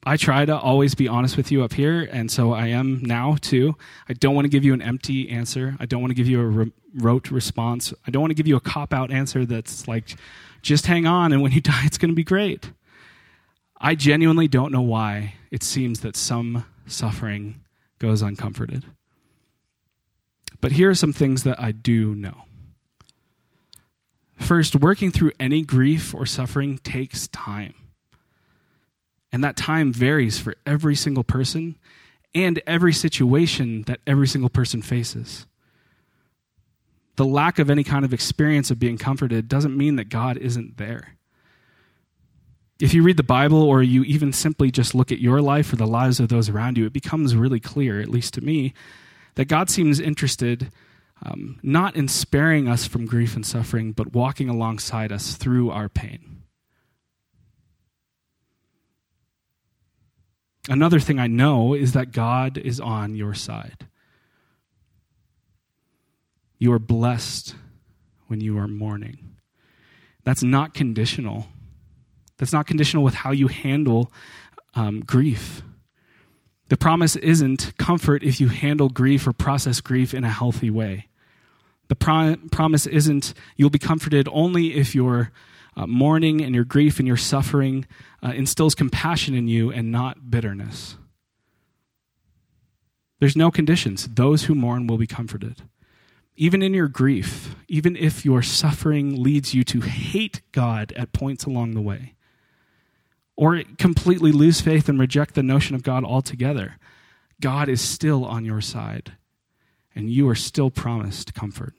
I 0.04 0.18
try 0.18 0.44
to 0.44 0.54
always 0.54 0.94
be 0.94 1.09
honest 1.09 1.38
with 1.38 1.50
you 1.50 1.64
up 1.64 1.73
here, 1.73 2.02
and 2.12 2.30
so 2.30 2.52
I 2.52 2.66
am 2.66 3.02
now 3.02 3.38
too. 3.40 3.76
I 4.11 4.12
don't 4.12 4.35
want 4.35 4.44
to 4.44 4.50
give 4.50 4.62
you 4.62 4.75
an 4.75 4.83
empty 4.83 5.30
answer. 5.30 5.75
I 5.80 5.87
don't 5.87 6.02
want 6.02 6.11
to 6.11 6.14
give 6.14 6.28
you 6.28 6.42
a 6.42 6.47
re- 6.47 6.73
rote 6.97 7.30
response. 7.30 7.94
I 8.06 8.11
don't 8.11 8.21
want 8.21 8.33
to 8.33 8.35
give 8.35 8.47
you 8.47 8.56
a 8.56 8.61
cop 8.61 8.92
out 8.92 9.11
answer 9.11 9.47
that's 9.47 9.88
like, 9.88 10.16
just 10.61 10.85
hang 10.85 11.06
on, 11.06 11.33
and 11.33 11.40
when 11.40 11.52
you 11.52 11.61
die, 11.62 11.85
it's 11.87 11.97
going 11.97 12.11
to 12.11 12.14
be 12.14 12.25
great. 12.25 12.71
I 13.80 13.94
genuinely 13.94 14.47
don't 14.47 14.71
know 14.71 14.83
why 14.83 15.37
it 15.50 15.62
seems 15.62 16.00
that 16.00 16.14
some 16.14 16.66
suffering 16.87 17.62
goes 17.99 18.21
uncomforted. 18.21 18.85
But 20.61 20.73
here 20.73 20.90
are 20.90 20.94
some 20.94 21.14
things 21.14 21.42
that 21.44 21.59
I 21.59 21.73
do 21.73 22.14
know. 22.14 22.44
First, 24.37 24.76
working 24.76 25.11
through 25.11 25.33
any 25.38 25.62
grief 25.62 26.14
or 26.14 26.26
suffering 26.26 26.79
takes 26.79 27.29
time. 27.29 27.75
And 29.33 29.43
that 29.43 29.57
time 29.57 29.93
varies 29.93 30.38
for 30.38 30.55
every 30.67 30.95
single 30.95 31.25
person 31.25 31.76
and 32.35 32.61
every 32.67 32.93
situation 32.93 33.83
that 33.83 34.00
every 34.07 34.26
single 34.26 34.50
person 34.50 34.83
faces. 34.83 35.47
The 37.17 37.25
lack 37.25 37.59
of 37.59 37.71
any 37.71 37.85
kind 37.85 38.05
of 38.05 38.12
experience 38.12 38.71
of 38.71 38.79
being 38.79 38.99
comforted 38.99 39.49
doesn't 39.49 39.76
mean 39.76 39.97
that 39.97 40.09
God 40.09 40.37
isn't 40.37 40.76
there. 40.76 41.17
If 42.81 42.93
you 42.93 43.05
read 43.05 43.17
the 43.17 43.23
Bible 43.23 43.62
or 43.62 43.85
you 43.85 44.03
even 44.03 44.33
simply 44.33 44.73
just 44.73 44.97
look 44.97 45.12
at 45.12 45.21
your 45.21 45.41
life 45.41 45.73
or 45.73 45.76
the 45.76 45.87
lives 45.87 46.19
of 46.19 46.29
those 46.29 46.49
around 46.49 46.76
you, 46.76 46.87
it 46.87 46.93
becomes 46.93 47.37
really 47.37 47.61
clear, 47.61 48.00
at 48.00 48.09
least 48.09 48.35
to 48.35 48.41
me, 48.41 48.75
that 49.37 49.47
God 49.47 49.71
seems 49.71 50.00
interested 50.00 50.73
um, 51.23 51.59
not 51.62 51.97
in 51.97 52.09
sparing 52.09 52.68
us 52.68 52.87
from 52.87 53.06
grief 53.06 53.35
and 53.35 53.47
suffering, 53.47 53.92
but 53.92 54.12
walking 54.12 54.49
alongside 54.49 55.12
us 55.12 55.37
through 55.37 55.71
our 55.71 55.88
pain. 55.88 56.42
Another 60.68 60.99
thing 60.99 61.18
I 61.18 61.26
know 61.26 61.75
is 61.75 61.92
that 61.92 62.12
God 62.12 62.56
is 62.56 62.80
on 62.80 63.14
your 63.14 63.35
side. 63.35 63.87
You 66.59 66.73
are 66.73 66.78
blessed 66.78 67.54
when 68.28 68.40
you 68.40 68.56
are 68.59 68.68
mourning. 68.68 69.37
That's 70.25 70.42
not 70.42 70.73
conditional. 70.73 71.49
That's 72.38 72.52
not 72.52 72.66
conditional 72.66 73.04
with 73.04 73.14
how 73.14 73.33
you 73.33 73.49
handle 73.49 74.11
um, 74.75 75.00
grief. 75.00 75.62
The 76.68 76.76
promise 76.76 77.16
isn't 77.16 77.76
comfort 77.78 78.23
if 78.23 78.40
you 78.40 78.49
handle 78.49 78.88
grief 78.88 79.26
or 79.26 79.33
process 79.33 79.80
grief 79.80 80.14
in 80.14 80.25
a 80.25 80.30
healthy 80.30 80.71
way. 80.71 81.09
The 81.88 81.94
pro- 81.94 82.37
promise 82.50 82.87
isn't 82.87 83.35
you'll 83.56 83.71
be 83.71 83.78
comforted 83.78 84.28
only 84.33 84.75
if 84.75 84.94
you're 84.94 85.30
uh, 85.76 85.87
mourning 85.87 86.40
and 86.40 86.54
your 86.54 86.64
grief 86.64 86.99
and 86.99 87.06
your 87.06 87.16
suffering 87.16 87.87
uh, 88.23 88.30
instills 88.30 88.75
compassion 88.75 89.35
in 89.35 89.49
you 89.49 89.71
and 89.71 89.92
not 89.92 90.30
bitterness. 90.30 90.97
There's 93.21 93.37
no 93.37 93.50
conditions. 93.50 94.09
Those 94.09 94.44
who 94.44 94.54
mourn 94.54 94.87
will 94.87 94.99
be 94.99 95.06
comforted. 95.06 95.62
Even 96.37 96.62
in 96.62 96.75
your 96.75 96.88
grief, 96.88 97.54
even 97.68 97.97
if 97.97 98.25
your 98.25 98.42
suffering 98.42 99.23
leads 99.23 99.54
you 99.54 99.62
to 99.64 99.83
hate 99.83 100.42
God 100.52 100.92
at 100.97 101.12
points 101.12 101.44
along 101.44 101.75
the 101.75 101.80
way, 101.80 102.13
or 103.37 103.62
completely 103.79 104.33
lose 104.33 104.61
faith 104.61 104.88
and 104.88 104.99
reject 104.99 105.35
the 105.35 105.43
notion 105.43 105.75
of 105.75 105.83
God 105.83 106.05
altogether, 106.05 106.76
God 107.41 107.69
is 107.69 107.81
still 107.81 108.25
on 108.25 108.45
your 108.45 108.61
side, 108.61 109.12
and 109.95 110.11
you 110.11 110.29
are 110.29 110.35
still 110.35 110.71
promised 110.71 111.35
comfort. 111.35 111.75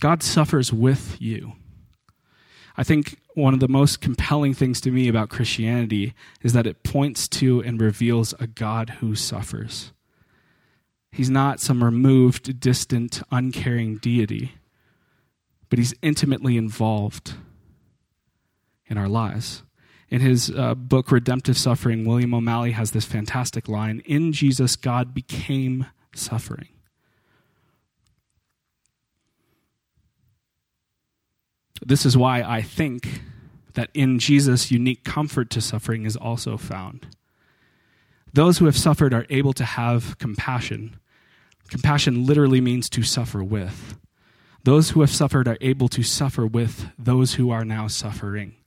God 0.00 0.22
suffers 0.22 0.72
with 0.72 1.16
you. 1.20 1.54
I 2.76 2.84
think 2.84 3.18
one 3.34 3.54
of 3.54 3.60
the 3.60 3.68
most 3.68 4.00
compelling 4.00 4.54
things 4.54 4.80
to 4.82 4.90
me 4.90 5.08
about 5.08 5.30
Christianity 5.30 6.14
is 6.42 6.52
that 6.52 6.66
it 6.66 6.84
points 6.84 7.26
to 7.28 7.60
and 7.62 7.80
reveals 7.80 8.34
a 8.38 8.46
God 8.46 8.90
who 9.00 9.14
suffers. 9.14 9.92
He's 11.10 11.30
not 11.30 11.60
some 11.60 11.82
removed, 11.82 12.60
distant, 12.60 13.22
uncaring 13.32 13.96
deity, 13.96 14.52
but 15.68 15.78
he's 15.78 15.94
intimately 16.02 16.56
involved 16.56 17.34
in 18.88 18.98
our 18.98 19.08
lives. 19.08 19.62
In 20.10 20.20
his 20.20 20.50
uh, 20.50 20.74
book, 20.74 21.12
Redemptive 21.12 21.58
Suffering, 21.58 22.06
William 22.06 22.34
O'Malley 22.34 22.72
has 22.72 22.92
this 22.92 23.04
fantastic 23.04 23.68
line 23.68 24.00
In 24.06 24.32
Jesus, 24.32 24.74
God 24.76 25.12
became 25.12 25.86
suffering. 26.14 26.68
This 31.84 32.04
is 32.04 32.16
why 32.16 32.42
I 32.42 32.62
think 32.62 33.22
that 33.74 33.90
in 33.94 34.18
Jesus, 34.18 34.70
unique 34.70 35.04
comfort 35.04 35.50
to 35.50 35.60
suffering 35.60 36.04
is 36.04 36.16
also 36.16 36.56
found. 36.56 37.06
Those 38.32 38.58
who 38.58 38.64
have 38.64 38.76
suffered 38.76 39.14
are 39.14 39.26
able 39.30 39.52
to 39.52 39.64
have 39.64 40.18
compassion. 40.18 40.98
Compassion 41.68 42.26
literally 42.26 42.60
means 42.60 42.88
to 42.90 43.02
suffer 43.02 43.44
with. 43.44 43.96
Those 44.64 44.90
who 44.90 45.00
have 45.00 45.10
suffered 45.10 45.46
are 45.46 45.58
able 45.60 45.88
to 45.88 46.02
suffer 46.02 46.46
with 46.46 46.88
those 46.98 47.34
who 47.34 47.50
are 47.50 47.64
now 47.64 47.86
suffering. 47.86 48.57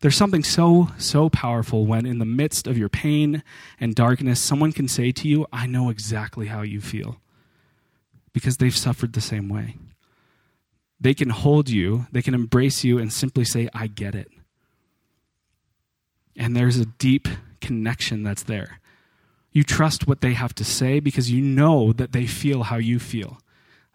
There's 0.00 0.16
something 0.16 0.44
so, 0.44 0.88
so 0.98 1.30
powerful 1.30 1.86
when, 1.86 2.04
in 2.04 2.18
the 2.18 2.26
midst 2.26 2.66
of 2.66 2.76
your 2.76 2.88
pain 2.88 3.42
and 3.80 3.94
darkness, 3.94 4.40
someone 4.40 4.72
can 4.72 4.88
say 4.88 5.10
to 5.12 5.28
you, 5.28 5.46
I 5.52 5.66
know 5.66 5.88
exactly 5.88 6.48
how 6.48 6.62
you 6.62 6.80
feel, 6.80 7.20
because 8.32 8.58
they've 8.58 8.76
suffered 8.76 9.14
the 9.14 9.22
same 9.22 9.48
way. 9.48 9.76
They 11.00 11.14
can 11.14 11.30
hold 11.30 11.70
you, 11.70 12.06
they 12.12 12.22
can 12.22 12.34
embrace 12.34 12.84
you, 12.84 12.98
and 12.98 13.12
simply 13.12 13.44
say, 13.44 13.68
I 13.72 13.86
get 13.86 14.14
it. 14.14 14.30
And 16.36 16.54
there's 16.54 16.78
a 16.78 16.86
deep 16.86 17.28
connection 17.62 18.22
that's 18.22 18.42
there. 18.42 18.80
You 19.52 19.62
trust 19.62 20.06
what 20.06 20.20
they 20.20 20.34
have 20.34 20.54
to 20.56 20.64
say 20.64 21.00
because 21.00 21.30
you 21.30 21.40
know 21.40 21.94
that 21.94 22.12
they 22.12 22.26
feel 22.26 22.64
how 22.64 22.76
you 22.76 22.98
feel, 22.98 23.38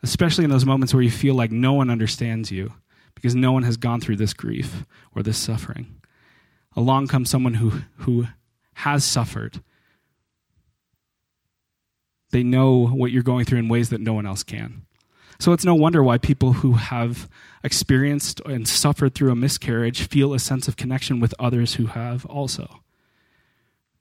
especially 0.02 0.44
in 0.46 0.50
those 0.50 0.66
moments 0.66 0.96
where 0.96 1.04
you 1.04 1.12
feel 1.12 1.36
like 1.36 1.52
no 1.52 1.74
one 1.74 1.92
understands 1.92 2.50
you 2.50 2.74
because 3.16 3.36
no 3.36 3.52
one 3.52 3.64
has 3.64 3.78
gone 3.78 4.02
through 4.02 4.18
this 4.18 4.34
grief 4.34 4.86
or 5.16 5.24
this 5.24 5.38
suffering. 5.38 6.02
Along 6.76 7.08
comes 7.08 7.30
someone 7.30 7.56
who, 7.56 7.82
who 7.98 8.28
has 8.76 9.04
suffered. 9.04 9.62
They 12.32 12.44
know 12.44 12.88
what 12.88 13.12
you're 13.12 13.24
going 13.24 13.46
through 13.46 13.60
in 13.60 13.68
ways 13.68 13.90
that 13.90 14.02
no 14.02 14.14
one 14.14 14.26
else 14.26 14.44
can. 14.44 14.86
So 15.40 15.54
it's 15.54 15.66
no 15.66 15.76
wonder 15.76 16.04
why 16.04 16.18
people 16.18 16.54
who 16.54 16.74
have 16.74 17.28
experienced 17.64 18.42
and 18.46 18.68
suffered 18.68 19.16
through 19.16 19.32
a 19.32 19.36
miscarriage 19.36 20.08
feel 20.08 20.34
a 20.34 20.40
sense 20.40 20.68
of 20.68 20.78
connection 20.78 21.20
with 21.20 21.34
others 21.40 21.76
who 21.76 21.88
have 21.88 22.26
also. 22.28 22.82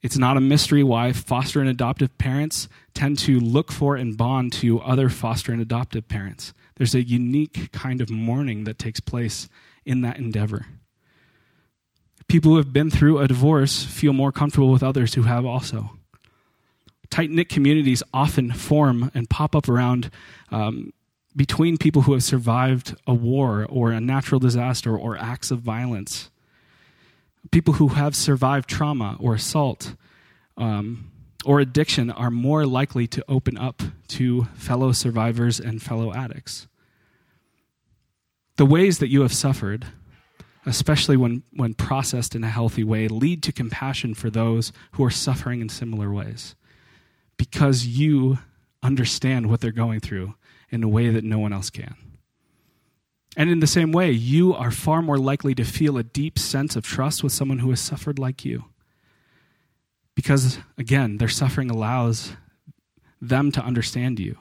It's 0.01 0.17
not 0.17 0.37
a 0.37 0.41
mystery 0.41 0.83
why 0.83 1.11
foster 1.11 1.59
and 1.59 1.69
adoptive 1.69 2.17
parents 2.17 2.67
tend 2.93 3.19
to 3.19 3.39
look 3.39 3.71
for 3.71 3.95
and 3.95 4.17
bond 4.17 4.51
to 4.53 4.81
other 4.81 5.09
foster 5.09 5.51
and 5.51 5.61
adoptive 5.61 6.07
parents. 6.07 6.53
There's 6.75 6.95
a 6.95 7.03
unique 7.03 7.71
kind 7.71 8.01
of 8.01 8.09
mourning 8.09 8.63
that 8.63 8.79
takes 8.79 8.99
place 8.99 9.47
in 9.85 10.01
that 10.01 10.17
endeavor. 10.17 10.65
People 12.27 12.51
who 12.51 12.57
have 12.57 12.73
been 12.73 12.89
through 12.89 13.19
a 13.19 13.27
divorce 13.27 13.83
feel 13.83 14.13
more 14.13 14.31
comfortable 14.31 14.71
with 14.71 14.81
others 14.81 15.13
who 15.13 15.23
have 15.23 15.45
also. 15.45 15.91
Tight 17.11 17.29
knit 17.29 17.49
communities 17.49 18.01
often 18.13 18.51
form 18.51 19.11
and 19.13 19.29
pop 19.29 19.55
up 19.55 19.69
around 19.69 20.09
um, 20.49 20.93
between 21.35 21.77
people 21.77 22.03
who 22.03 22.13
have 22.13 22.23
survived 22.23 22.95
a 23.05 23.13
war 23.13 23.67
or 23.69 23.91
a 23.91 24.01
natural 24.01 24.39
disaster 24.39 24.97
or 24.97 25.17
acts 25.17 25.51
of 25.51 25.59
violence. 25.59 26.30
People 27.49 27.75
who 27.75 27.89
have 27.89 28.15
survived 28.15 28.69
trauma 28.69 29.17
or 29.19 29.33
assault 29.33 29.95
um, 30.57 31.11
or 31.43 31.59
addiction 31.59 32.11
are 32.11 32.29
more 32.29 32.65
likely 32.65 33.07
to 33.07 33.25
open 33.27 33.57
up 33.57 33.81
to 34.09 34.43
fellow 34.53 34.91
survivors 34.91 35.59
and 35.59 35.81
fellow 35.81 36.13
addicts 36.13 36.67
the 38.61 38.65
ways 38.65 38.99
that 38.99 39.09
you 39.09 39.21
have 39.21 39.33
suffered, 39.33 39.87
especially 40.67 41.17
when, 41.17 41.41
when 41.51 41.73
processed 41.73 42.35
in 42.35 42.43
a 42.43 42.47
healthy 42.47 42.83
way, 42.83 43.07
lead 43.07 43.41
to 43.41 43.51
compassion 43.51 44.13
for 44.13 44.29
those 44.29 44.71
who 44.91 45.03
are 45.03 45.09
suffering 45.09 45.61
in 45.61 45.67
similar 45.67 46.11
ways 46.11 46.53
because 47.37 47.87
you 47.87 48.37
understand 48.83 49.49
what 49.49 49.61
they're 49.61 49.71
going 49.71 49.99
through 49.99 50.35
in 50.69 50.83
a 50.83 50.87
way 50.87 51.09
that 51.09 51.23
no 51.23 51.39
one 51.39 51.51
else 51.51 51.71
can. 51.71 51.95
And 53.37 53.49
in 53.49 53.59
the 53.59 53.67
same 53.67 53.91
way, 53.91 54.11
you 54.11 54.53
are 54.53 54.71
far 54.71 55.01
more 55.01 55.17
likely 55.17 55.55
to 55.55 55.63
feel 55.63 55.97
a 55.97 56.03
deep 56.03 56.37
sense 56.37 56.75
of 56.75 56.85
trust 56.85 57.23
with 57.23 57.31
someone 57.31 57.59
who 57.59 57.69
has 57.69 57.79
suffered 57.79 58.19
like 58.19 58.43
you. 58.43 58.65
Because, 60.15 60.59
again, 60.77 61.17
their 61.17 61.29
suffering 61.29 61.71
allows 61.71 62.33
them 63.21 63.51
to 63.53 63.63
understand 63.63 64.19
you, 64.19 64.37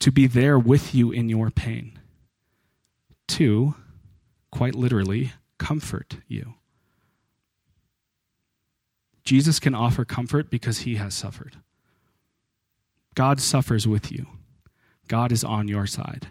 to 0.00 0.10
be 0.10 0.26
there 0.26 0.58
with 0.58 0.94
you 0.94 1.12
in 1.12 1.28
your 1.28 1.50
pain 1.50 1.98
to, 3.28 3.74
quite 4.50 4.74
literally, 4.74 5.32
comfort 5.58 6.16
you. 6.28 6.54
Jesus 9.24 9.58
can 9.58 9.74
offer 9.74 10.04
comfort 10.04 10.50
because 10.50 10.80
he 10.80 10.96
has 10.96 11.14
suffered. 11.14 11.56
God 13.14 13.40
suffers 13.40 13.86
with 13.86 14.10
you, 14.10 14.26
God 15.08 15.32
is 15.32 15.44
on 15.44 15.68
your 15.68 15.86
side. 15.86 16.28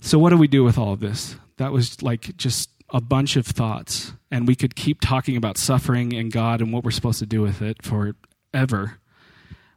So, 0.00 0.18
what 0.18 0.30
do 0.30 0.36
we 0.36 0.48
do 0.48 0.64
with 0.64 0.78
all 0.78 0.92
of 0.92 1.00
this? 1.00 1.36
That 1.58 1.72
was 1.72 2.02
like 2.02 2.36
just 2.36 2.70
a 2.88 3.00
bunch 3.00 3.36
of 3.36 3.46
thoughts, 3.46 4.12
and 4.30 4.48
we 4.48 4.56
could 4.56 4.74
keep 4.74 5.00
talking 5.00 5.36
about 5.36 5.58
suffering 5.58 6.14
and 6.14 6.32
God 6.32 6.60
and 6.60 6.72
what 6.72 6.84
we're 6.84 6.90
supposed 6.90 7.18
to 7.20 7.26
do 7.26 7.42
with 7.42 7.62
it 7.62 7.82
forever. 7.82 8.98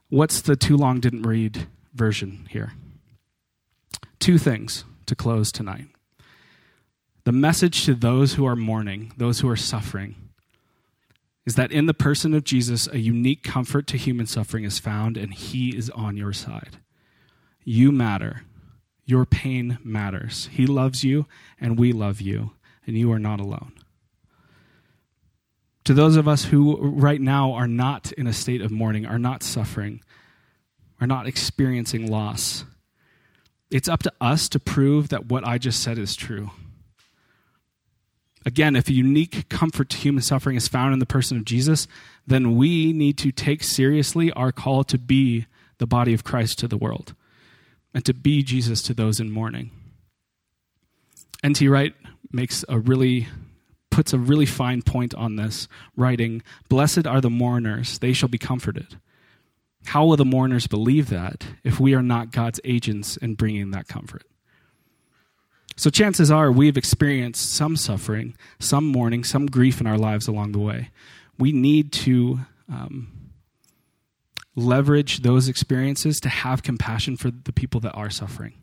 What's 0.09 0.41
the 0.41 0.55
too 0.55 0.77
long 0.77 0.99
didn't 0.99 1.23
read 1.23 1.67
version 1.93 2.47
here? 2.49 2.73
Two 4.19 4.37
things 4.37 4.85
to 5.05 5.15
close 5.15 5.51
tonight. 5.51 5.87
The 7.25 7.31
message 7.31 7.85
to 7.85 7.93
those 7.93 8.33
who 8.33 8.45
are 8.45 8.55
mourning, 8.55 9.13
those 9.17 9.41
who 9.41 9.49
are 9.49 9.55
suffering, 9.55 10.15
is 11.45 11.55
that 11.55 11.71
in 11.71 11.85
the 11.85 11.93
person 11.93 12.33
of 12.33 12.43
Jesus, 12.43 12.87
a 12.87 12.99
unique 12.99 13.43
comfort 13.43 13.87
to 13.87 13.97
human 13.97 14.25
suffering 14.25 14.63
is 14.63 14.79
found, 14.79 15.17
and 15.17 15.33
He 15.33 15.75
is 15.75 15.89
on 15.89 16.15
your 16.15 16.33
side. 16.33 16.77
You 17.63 17.91
matter. 17.91 18.43
Your 19.05 19.25
pain 19.25 19.77
matters. 19.83 20.49
He 20.51 20.65
loves 20.65 21.03
you, 21.03 21.25
and 21.59 21.77
we 21.77 21.91
love 21.91 22.21
you, 22.21 22.51
and 22.87 22.97
you 22.97 23.11
are 23.11 23.19
not 23.19 23.39
alone. 23.39 23.73
To 25.85 25.93
those 25.93 26.15
of 26.15 26.27
us 26.27 26.45
who 26.45 26.77
right 26.77 27.19
now 27.19 27.51
are 27.51 27.67
not 27.67 28.13
in 28.13 28.27
a 28.27 28.33
state 28.33 28.61
of 28.61 28.71
mourning, 28.71 29.05
are 29.05 29.19
not 29.19 29.43
suffering, 29.43 30.01
are 31.01 31.07
not 31.07 31.27
experiencing 31.27 32.09
loss, 32.09 32.63
it's 33.69 33.89
up 33.89 34.03
to 34.03 34.13
us 34.21 34.47
to 34.49 34.59
prove 34.59 35.09
that 35.09 35.25
what 35.25 35.45
I 35.45 35.57
just 35.57 35.81
said 35.81 35.97
is 35.97 36.15
true. 36.15 36.51
Again, 38.45 38.75
if 38.75 38.87
a 38.87 38.93
unique 38.93 39.49
comfort 39.49 39.89
to 39.89 39.97
human 39.97 40.21
suffering 40.21 40.55
is 40.55 40.67
found 40.67 40.93
in 40.93 40.99
the 40.99 41.05
person 41.05 41.37
of 41.37 41.45
Jesus, 41.45 41.87
then 42.27 42.55
we 42.55 42.93
need 42.93 43.17
to 43.19 43.31
take 43.31 43.63
seriously 43.63 44.31
our 44.33 44.51
call 44.51 44.83
to 44.85 44.97
be 44.97 45.47
the 45.79 45.87
body 45.87 46.13
of 46.13 46.23
Christ 46.23 46.59
to 46.59 46.67
the 46.67 46.77
world 46.77 47.15
and 47.93 48.03
to 48.05 48.13
be 48.13 48.43
Jesus 48.43 48.81
to 48.83 48.93
those 48.93 49.19
in 49.19 49.31
mourning. 49.31 49.71
N.T. 51.43 51.67
Wright 51.67 51.93
makes 52.31 52.63
a 52.69 52.79
really 52.79 53.27
puts 53.93 54.11
a 54.11 54.17
really 54.17 54.47
fine 54.47 54.81
point 54.81 55.13
on 55.13 55.35
this, 55.35 55.67
writing, 55.95 56.41
Blessed 56.67 57.05
are 57.05 57.21
the 57.21 57.29
mourners, 57.29 57.99
they 57.99 58.11
shall 58.11 58.29
be 58.29 58.39
comforted. 58.39 58.97
How 59.85 60.05
will 60.05 60.17
the 60.17 60.25
mourners 60.25 60.65
believe 60.65 61.09
that 61.09 61.45
if 61.63 61.79
we 61.79 61.93
are 61.93 62.01
not 62.01 62.31
God's 62.31 62.59
agents 62.63 63.17
in 63.17 63.35
bringing 63.35 63.69
that 63.71 63.87
comfort? 63.87 64.23
So, 65.75 65.89
chances 65.89 66.31
are 66.31 66.51
we've 66.51 66.77
experienced 66.77 67.53
some 67.53 67.75
suffering, 67.75 68.35
some 68.59 68.85
mourning, 68.85 69.23
some 69.23 69.45
grief 69.45 69.79
in 69.79 69.87
our 69.87 69.97
lives 69.97 70.27
along 70.27 70.53
the 70.53 70.59
way. 70.59 70.89
We 71.37 71.51
need 71.51 71.91
to 71.93 72.39
um, 72.69 73.11
leverage 74.55 75.19
those 75.19 75.47
experiences 75.47 76.19
to 76.21 76.29
have 76.29 76.63
compassion 76.63 77.17
for 77.17 77.31
the 77.31 77.53
people 77.53 77.79
that 77.81 77.93
are 77.93 78.09
suffering. 78.09 78.53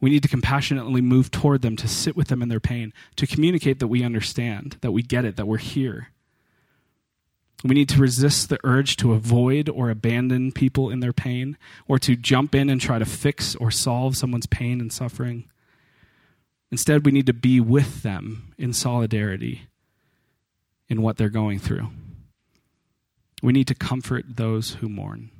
We 0.00 0.10
need 0.10 0.22
to 0.22 0.28
compassionately 0.28 1.02
move 1.02 1.30
toward 1.30 1.62
them, 1.62 1.76
to 1.76 1.88
sit 1.88 2.16
with 2.16 2.28
them 2.28 2.42
in 2.42 2.48
their 2.48 2.60
pain, 2.60 2.92
to 3.16 3.26
communicate 3.26 3.80
that 3.80 3.88
we 3.88 4.02
understand, 4.02 4.78
that 4.80 4.92
we 4.92 5.02
get 5.02 5.24
it, 5.24 5.36
that 5.36 5.46
we're 5.46 5.58
here. 5.58 6.08
We 7.62 7.74
need 7.74 7.90
to 7.90 8.00
resist 8.00 8.48
the 8.48 8.58
urge 8.64 8.96
to 8.96 9.12
avoid 9.12 9.68
or 9.68 9.90
abandon 9.90 10.52
people 10.52 10.88
in 10.88 11.00
their 11.00 11.12
pain, 11.12 11.58
or 11.86 11.98
to 11.98 12.16
jump 12.16 12.54
in 12.54 12.70
and 12.70 12.80
try 12.80 12.98
to 12.98 13.04
fix 13.04 13.54
or 13.56 13.70
solve 13.70 14.16
someone's 14.16 14.46
pain 14.46 14.80
and 14.80 14.90
suffering. 14.90 15.44
Instead, 16.70 17.04
we 17.04 17.12
need 17.12 17.26
to 17.26 17.34
be 17.34 17.60
with 17.60 18.02
them 18.02 18.54
in 18.56 18.72
solidarity 18.72 19.68
in 20.88 21.02
what 21.02 21.18
they're 21.18 21.28
going 21.28 21.58
through. 21.58 21.88
We 23.42 23.52
need 23.52 23.66
to 23.68 23.74
comfort 23.74 24.24
those 24.36 24.74
who 24.74 24.88
mourn. 24.88 25.30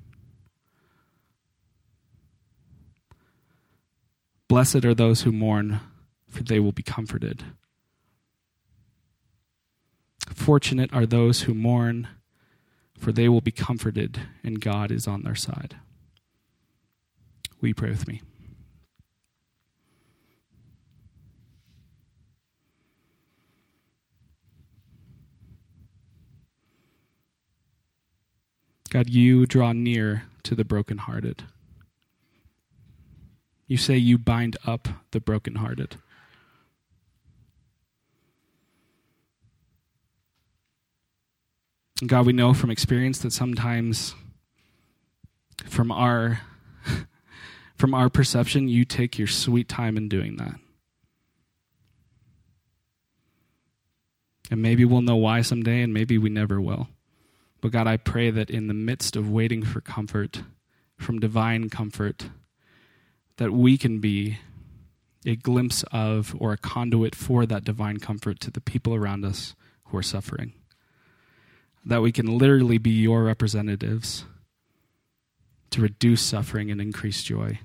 Blessed 4.48 4.84
are 4.84 4.94
those 4.94 5.22
who 5.22 5.32
mourn, 5.32 5.80
for 6.28 6.42
they 6.42 6.58
will 6.58 6.72
be 6.72 6.82
comforted. 6.82 7.44
Fortunate 10.34 10.92
are 10.92 11.06
those 11.06 11.42
who 11.42 11.54
mourn, 11.54 12.08
for 12.98 13.12
they 13.12 13.28
will 13.28 13.40
be 13.40 13.52
comforted, 13.52 14.20
and 14.42 14.60
God 14.60 14.90
is 14.90 15.06
on 15.06 15.22
their 15.22 15.34
side. 15.34 15.76
Will 17.60 17.68
you 17.68 17.74
pray 17.74 17.90
with 17.90 18.08
me? 18.08 18.22
God, 28.90 29.08
you 29.08 29.46
draw 29.46 29.72
near 29.72 30.24
to 30.42 30.56
the 30.56 30.64
brokenhearted. 30.64 31.44
You 33.68 33.76
say 33.76 33.96
you 33.96 34.18
bind 34.18 34.56
up 34.66 34.88
the 35.12 35.20
brokenhearted. 35.20 35.96
And 42.00 42.08
God, 42.08 42.26
we 42.26 42.32
know 42.32 42.52
from 42.52 42.70
experience 42.70 43.20
that 43.20 43.32
sometimes 43.32 44.16
from 45.66 45.92
our 45.92 46.40
from 47.76 47.94
our 47.94 48.10
perception, 48.10 48.66
you 48.66 48.84
take 48.84 49.18
your 49.18 49.28
sweet 49.28 49.68
time 49.68 49.96
in 49.96 50.08
doing 50.08 50.36
that. 50.38 50.56
And 54.50 54.60
maybe 54.60 54.84
we'll 54.84 55.02
know 55.02 55.14
why 55.14 55.42
someday, 55.42 55.80
and 55.80 55.94
maybe 55.94 56.18
we 56.18 56.28
never 56.28 56.60
will. 56.60 56.88
But 57.60 57.72
God, 57.72 57.86
I 57.86 57.96
pray 57.96 58.30
that 58.30 58.50
in 58.50 58.68
the 58.68 58.74
midst 58.74 59.16
of 59.16 59.30
waiting 59.30 59.62
for 59.62 59.80
comfort, 59.80 60.42
from 60.96 61.18
divine 61.18 61.68
comfort, 61.68 62.30
that 63.36 63.52
we 63.52 63.76
can 63.76 64.00
be 64.00 64.38
a 65.26 65.36
glimpse 65.36 65.84
of 65.92 66.34
or 66.38 66.52
a 66.52 66.58
conduit 66.58 67.14
for 67.14 67.44
that 67.46 67.64
divine 67.64 67.98
comfort 67.98 68.40
to 68.40 68.50
the 68.50 68.60
people 68.60 68.94
around 68.94 69.24
us 69.24 69.54
who 69.86 69.98
are 69.98 70.02
suffering. 70.02 70.52
That 71.84 72.02
we 72.02 72.12
can 72.12 72.38
literally 72.38 72.78
be 72.78 72.90
your 72.90 73.24
representatives 73.24 74.24
to 75.70 75.82
reduce 75.82 76.22
suffering 76.22 76.70
and 76.70 76.80
increase 76.80 77.22
joy. 77.22 77.60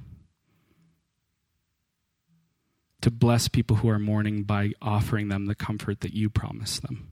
To 3.01 3.11
bless 3.11 3.47
people 3.47 3.77
who 3.77 3.89
are 3.89 3.99
mourning 3.99 4.43
by 4.43 4.71
offering 4.81 5.27
them 5.27 5.45
the 5.45 5.55
comfort 5.55 6.01
that 6.01 6.13
you 6.13 6.29
promise 6.29 6.79
them. 6.79 7.11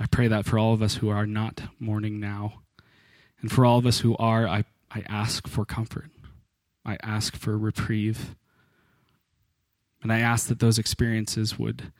I 0.00 0.06
pray 0.06 0.28
that 0.28 0.44
for 0.44 0.58
all 0.58 0.74
of 0.74 0.82
us 0.82 0.96
who 0.96 1.08
are 1.08 1.26
not 1.26 1.62
mourning 1.78 2.20
now, 2.20 2.60
and 3.40 3.50
for 3.50 3.64
all 3.64 3.78
of 3.78 3.86
us 3.86 4.00
who 4.00 4.16
are, 4.16 4.46
I, 4.46 4.64
I 4.90 5.04
ask 5.08 5.46
for 5.46 5.64
comfort. 5.64 6.10
I 6.84 6.96
ask 7.02 7.36
for 7.36 7.56
reprieve. 7.56 8.36
And 10.02 10.12
I 10.12 10.20
ask 10.20 10.48
that 10.48 10.60
those 10.60 10.78
experiences 10.78 11.58
would 11.58 11.92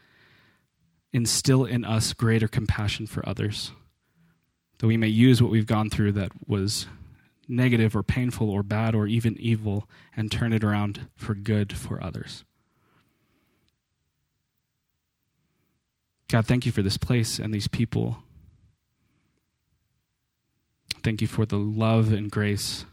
instill 1.13 1.65
in 1.65 1.85
us 1.85 2.13
greater 2.13 2.49
compassion 2.49 3.07
for 3.07 3.27
others, 3.29 3.73
that 4.79 4.87
we 4.87 4.97
may 4.97 5.09
use 5.09 5.43
what 5.43 5.51
we've 5.51 5.67
gone 5.67 5.89
through 5.89 6.13
that 6.13 6.31
was 6.47 6.87
negative 7.49 7.97
or 7.97 8.03
painful 8.03 8.51
or 8.51 8.63
bad 8.63 8.95
or 8.95 9.07
even 9.07 9.37
evil 9.39 9.89
and 10.17 10.31
turn 10.31 10.53
it 10.53 10.65
around 10.65 11.09
for 11.17 11.35
good 11.35 11.73
for 11.73 12.03
others. 12.03 12.45
God, 16.29 16.47
thank 16.47 16.67
you 16.67 16.73
for 16.73 16.83
this 16.83 16.97
place 16.97 17.39
and 17.39 17.55
these 17.55 17.69
people. 17.69 18.19
Thank 21.03 21.21
you 21.21 21.29
for 21.29 21.47
the 21.47 21.59
love 21.59 22.12
and 22.12 22.31
grace 22.31 22.85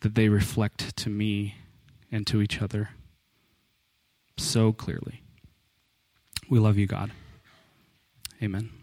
that 0.00 0.14
they 0.14 0.28
reflect 0.28 0.96
to 0.96 1.10
me 1.10 1.56
and 2.10 2.26
to 2.26 2.40
each 2.40 2.62
other 2.62 2.90
so 4.38 4.72
clearly. 4.72 5.22
We 6.48 6.58
love 6.58 6.78
you, 6.78 6.86
God. 6.86 7.10
Amen. 8.42 8.77